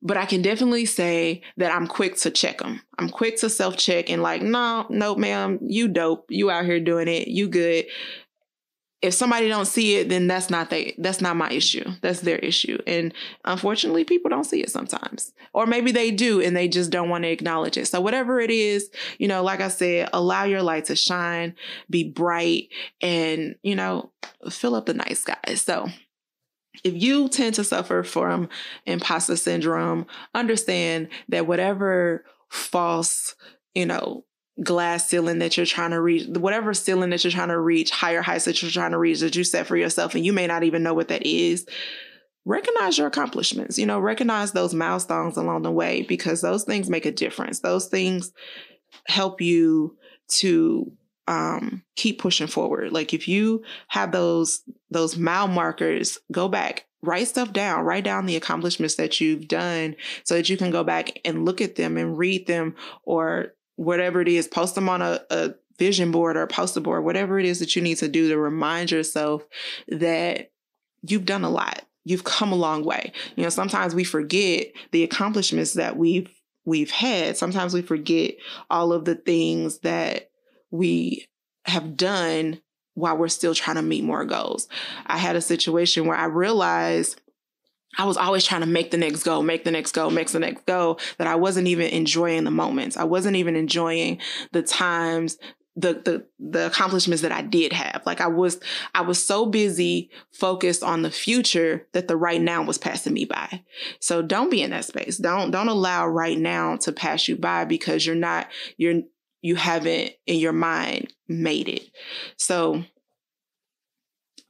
but 0.05 0.19
I 0.19 0.27
can 0.27 0.43
definitely 0.43 0.85
say 0.85 1.41
that 1.57 1.73
I'm 1.73 1.87
quick 1.87 2.17
to 2.19 2.31
check 2.31 2.59
them. 2.59 2.83
I'm 2.99 3.09
quick 3.09 3.39
to 3.39 3.49
self 3.49 3.79
check 3.79 4.11
and 4.11 4.23
like, 4.23 4.43
no, 4.43 4.87
no, 4.91 5.17
ma'am, 5.17 5.59
you 5.63 5.89
dope. 5.89 6.27
You 6.29 6.51
out 6.51 6.67
here 6.67 6.79
doing 6.79 7.09
it. 7.09 7.29
You 7.29 7.49
good. 7.49 7.87
If 9.01 9.13
somebody 9.13 9.49
don't 9.49 9.67
see 9.67 9.97
it, 9.97 10.09
then 10.09 10.27
that's 10.27 10.49
not 10.49 10.71
they 10.71 10.95
that's 10.99 11.21
not 11.21 11.37
my 11.37 11.51
issue. 11.51 11.85
That's 12.03 12.21
their 12.21 12.39
issue. 12.39 12.79
And 12.87 13.13
unfortunately, 13.45 14.05
people 14.05 14.31
don't 14.31 14.45
see 14.45 14.63
it 14.63 14.71
sometimes. 14.71 15.33
Or 15.53 15.67
maybe 15.67 15.91
they 15.93 16.11
do 16.11 16.41
and 16.41 16.57
they 16.57 16.69
just 16.69 16.91
don't 16.91 17.11
want 17.11 17.25
to 17.25 17.31
acknowledge 17.31 17.77
it. 17.77 17.87
So 17.87 18.01
whatever 18.01 18.41
it 18.41 18.51
is, 18.51 18.91
you 19.19 19.29
know, 19.29 19.43
like 19.43 19.61
I 19.61 19.69
said, 19.69 20.11
allow 20.13 20.45
your 20.45 20.63
light 20.63 20.87
to 20.87 20.97
shine, 20.97 21.55
be 21.91 22.05
bright, 22.05 22.69
and 23.01 23.57
you 23.63 23.75
know, 23.75 24.11
fill 24.51 24.75
up 24.75 24.87
the 24.87 24.95
night 24.95 25.17
skies. 25.17 25.63
So 25.63 25.89
if 26.83 26.95
you 26.95 27.29
tend 27.29 27.55
to 27.55 27.65
suffer 27.65 28.03
from 28.03 28.49
imposter 28.87 29.37
syndrome, 29.37 30.07
understand 30.35 31.09
that 31.29 31.47
whatever 31.47 32.25
false, 32.51 33.35
you 33.75 33.87
know, 33.87 34.25
glass 34.63 35.09
ceiling 35.09 35.41
that 35.41 35.57
you're 35.57 35.67
trying 35.67 35.91
to 35.91 36.01
reach, 36.01 36.27
whatever 36.29 36.75
ceiling 36.75 37.11
that 37.11 37.25
you're 37.25 37.31
trying 37.31 37.49
to 37.49 37.59
reach, 37.59 37.91
higher 37.91 38.23
heights 38.23 38.45
that 38.45 38.63
you're 38.63 38.71
trying 38.71 38.93
to 38.93 38.99
reach 38.99 39.21
that 39.21 39.37
you 39.37 39.45
set 39.45 39.67
for 39.67 39.77
yourself, 39.77 40.15
and 40.15 40.25
you 40.25 40.33
may 40.33 40.47
not 40.47 40.63
even 40.63 40.83
know 40.83 40.95
what 40.95 41.09
that 41.09 41.27
is, 41.27 41.67
recognize 42.45 42.99
your 42.99 43.07
accomplishments. 43.07 43.79
You 43.79 43.87
know, 43.87 43.99
recognize 43.99 44.53
those 44.53 44.75
milestones 44.75 45.37
along 45.37 45.63
the 45.63 45.73
way 45.73 46.03
because 46.03 46.41
those 46.41 46.65
things 46.65 46.91
make 46.91 47.07
a 47.07 47.13
difference. 47.13 47.61
Those 47.61 47.87
things 47.87 48.33
help 49.07 49.41
you 49.41 49.97
to 50.29 50.93
um, 51.27 51.83
keep 51.97 52.21
pushing 52.21 52.47
forward. 52.47 52.93
Like 52.93 53.15
if 53.15 53.29
you 53.29 53.63
have 53.89 54.13
those 54.13 54.63
those 54.91 55.17
mile 55.17 55.49
markers, 55.49 56.19
go 56.31 56.49
back, 56.49 56.87
write 57.03 57.29
stuff 57.29 57.53
down, 57.53 57.85
write 57.85 58.05
down 58.05 58.27
the 58.27 58.37
accomplishments 58.37 58.97
that 58.97 59.21
you've 59.21 59.49
done 59.49 59.97
so 60.25 60.35
that 60.35 60.49
you 60.49 60.57
can 60.57 60.71
go 60.71 60.85
back 60.85 61.21
and 61.25 61.45
look 61.45 61.61
at 61.61 61.77
them 61.77 61.97
and 61.97 62.19
read 62.19 62.47
them 62.47 62.75
or 63.05 63.55
whatever 63.77 64.21
it 64.21 64.29
is, 64.29 64.47
post 64.47 64.75
them 64.75 64.89
on 64.89 65.03
a, 65.03 65.21
a 65.31 65.55
vision 65.79 66.11
board 66.11 66.37
or 66.37 66.43
a 66.43 66.49
poster 66.49 66.81
board, 66.81 67.05
whatever 67.05 67.39
it 67.39 67.47
is 67.47 67.59
that 67.59 67.75
you 67.75 67.83
need 67.83 67.97
to 67.97 68.09
do 68.09 68.29
to 68.29 68.39
remind 68.39 68.91
yourself 68.91 69.45
that 69.89 70.53
you've 71.03 71.27
done 71.27 71.45
a 71.45 71.51
lot. 71.51 71.83
You've 72.05 72.25
come 72.25 72.53
a 72.53 72.57
long 72.57 72.85
way. 72.85 73.13
You 73.35 73.45
know, 73.45 73.49
sometimes 73.49 73.95
we 73.95 74.05
forget 74.05 74.67
the 74.93 75.03
accomplishments 75.05 75.73
that 75.73 75.97
we've 75.97 76.31
we've 76.67 76.91
had. 76.91 77.37
Sometimes 77.37 77.75
we 77.75 77.83
forget 77.83 78.35
all 78.71 78.93
of 78.93 79.05
the 79.05 79.15
things 79.15 79.79
that 79.81 80.31
we 80.75 81.29
have 81.67 81.97
done 81.97 82.61
while 82.95 83.17
we're 83.17 83.29
still 83.29 83.55
trying 83.55 83.77
to 83.77 83.83
meet 83.83 84.03
more 84.03 84.25
goals. 84.25 84.69
I 85.07 85.19
had 85.19 85.37
a 85.37 85.41
situation 85.41 86.07
where 86.07 86.17
I 86.17 86.25
realized 86.25 87.21
I 87.97 88.05
was 88.05 88.17
always 88.17 88.45
trying 88.45 88.63
to 88.63 88.67
make 88.67 88.91
the 88.91 88.97
next 88.97 89.23
go, 89.23 89.41
make 89.41 89.63
the 89.63 89.71
next 89.71 89.93
go, 89.93 90.11
make 90.11 90.29
the 90.29 90.41
next 90.41 90.67
go, 90.67 90.99
that 91.19 91.29
I 91.29 91.37
wasn't 91.37 91.69
even 91.69 91.87
enjoying 91.87 92.43
the 92.43 92.51
moments. 92.51 92.97
I 92.97 93.05
wasn't 93.05 93.37
even 93.37 93.55
enjoying 93.55 94.19
the 94.51 94.63
times 94.63 95.39
the 95.77 95.95
the 95.95 96.27
the 96.39 96.67
accomplishments 96.67 97.23
that 97.23 97.33
I 97.33 97.43
did 97.43 97.73
have. 97.73 98.03
Like 98.07 98.21
I 98.21 98.29
was 98.29 98.61
I 98.95 99.03
was 99.03 99.25
so 99.25 99.47
busy 99.47 100.11
focused 100.33 100.83
on 100.83 101.03
the 101.03 101.11
future 101.11 101.87
that 101.93 102.07
the 102.07 102.17
right 102.17 102.41
now 102.41 102.63
was 102.63 102.79
passing 102.79 103.13
me 103.13 103.25
by. 103.25 103.63
So 104.01 104.23
don't 104.23 104.51
be 104.51 104.63
in 104.63 104.71
that 104.71 104.85
space. 104.85 105.19
Don't 105.19 105.51
don't 105.51 105.69
allow 105.69 106.07
right 106.07 106.39
now 106.39 106.77
to 106.79 106.93
pass 106.93 107.27
you 107.27 107.37
by 107.37 107.65
because 107.65 108.07
you're 108.07 108.15
not 108.15 108.49
you're 108.77 109.03
you 109.45 109.57
haven't 109.57 110.11
in 110.27 110.39
your 110.39 110.55
mind 110.55 111.13
made 111.29 111.69
it. 111.69 111.91
So 112.39 112.83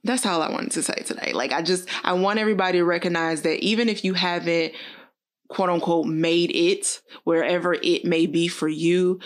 that's 0.05 0.25
all 0.25 0.41
I 0.41 0.49
wanted 0.49 0.71
to 0.71 0.83
say 0.83 1.03
today. 1.05 1.33
Like 1.33 1.51
I 1.51 1.61
just 1.61 1.89
I 2.05 2.13
want 2.13 2.39
everybody 2.39 2.77
to 2.77 2.85
recognize 2.85 3.41
that 3.41 3.59
even 3.59 3.89
if 3.89 4.05
you 4.05 4.13
haven't 4.13 4.71
quote 5.49 5.69
unquote 5.69 6.07
made 6.07 6.49
it 6.55 7.01
wherever 7.25 7.73
it 7.73 8.05
may 8.05 8.25
be 8.25 8.47
for 8.47 8.69
you, 8.69 9.19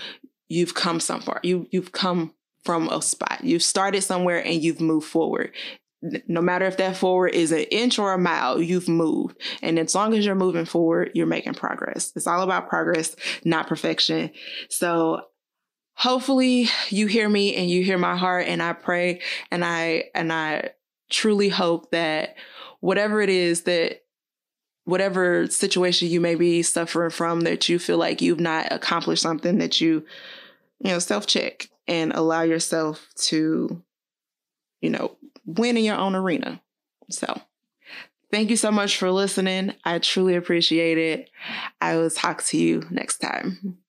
you've 0.47 0.73
come 0.73 0.99
some 0.99 1.21
far. 1.21 1.39
You 1.43 1.67
you've 1.69 1.91
come 1.91 2.33
from 2.65 2.89
a 2.89 2.99
spot. 2.99 3.43
You've 3.43 3.61
started 3.61 4.01
somewhere 4.01 4.43
and 4.43 4.63
you've 4.63 4.81
moved 4.81 5.07
forward. 5.07 5.51
No 6.27 6.41
matter 6.41 6.65
if 6.65 6.77
that 6.77 6.97
forward 6.97 7.35
is 7.35 7.51
an 7.51 7.59
inch 7.59 7.99
or 7.99 8.13
a 8.13 8.17
mile, 8.17 8.59
you've 8.59 8.89
moved. 8.89 9.37
And 9.61 9.77
as 9.77 9.93
long 9.93 10.15
as 10.15 10.25
you're 10.25 10.33
moving 10.33 10.65
forward, 10.65 11.11
you're 11.13 11.27
making 11.27 11.53
progress. 11.53 12.11
It's 12.15 12.25
all 12.25 12.41
about 12.41 12.69
progress, 12.69 13.15
not 13.45 13.67
perfection. 13.67 14.31
So 14.69 15.21
hopefully 15.99 16.69
you 16.87 17.07
hear 17.07 17.27
me 17.27 17.53
and 17.55 17.69
you 17.69 17.83
hear 17.83 17.97
my 17.97 18.15
heart 18.15 18.47
and 18.47 18.63
I 18.63 18.71
pray 18.71 19.19
and 19.51 19.65
I 19.65 20.05
and 20.15 20.31
I 20.31 20.69
truly 21.09 21.49
hope 21.49 21.91
that 21.91 22.35
whatever 22.79 23.19
it 23.21 23.29
is 23.29 23.63
that 23.63 24.03
whatever 24.85 25.45
situation 25.47 26.07
you 26.07 26.21
may 26.21 26.35
be 26.35 26.63
suffering 26.63 27.09
from 27.09 27.41
that 27.41 27.67
you 27.67 27.77
feel 27.77 27.97
like 27.97 28.21
you've 28.21 28.39
not 28.39 28.71
accomplished 28.71 29.21
something 29.21 29.57
that 29.57 29.81
you 29.81 30.05
you 30.79 30.89
know 30.89 30.99
self 30.99 31.27
check 31.27 31.69
and 31.85 32.13
allow 32.13 32.43
yourself 32.43 33.09
to 33.15 33.83
you 34.79 34.89
know 34.89 35.17
win 35.45 35.75
in 35.75 35.83
your 35.83 35.97
own 35.97 36.15
arena. 36.15 36.61
So 37.09 37.41
thank 38.31 38.49
you 38.49 38.55
so 38.55 38.71
much 38.71 38.97
for 38.97 39.11
listening. 39.11 39.73
I 39.83 39.99
truly 39.99 40.35
appreciate 40.35 40.97
it. 40.97 41.29
I 41.81 41.97
will 41.97 42.09
talk 42.09 42.43
to 42.45 42.57
you 42.57 42.87
next 42.89 43.17
time 43.17 43.79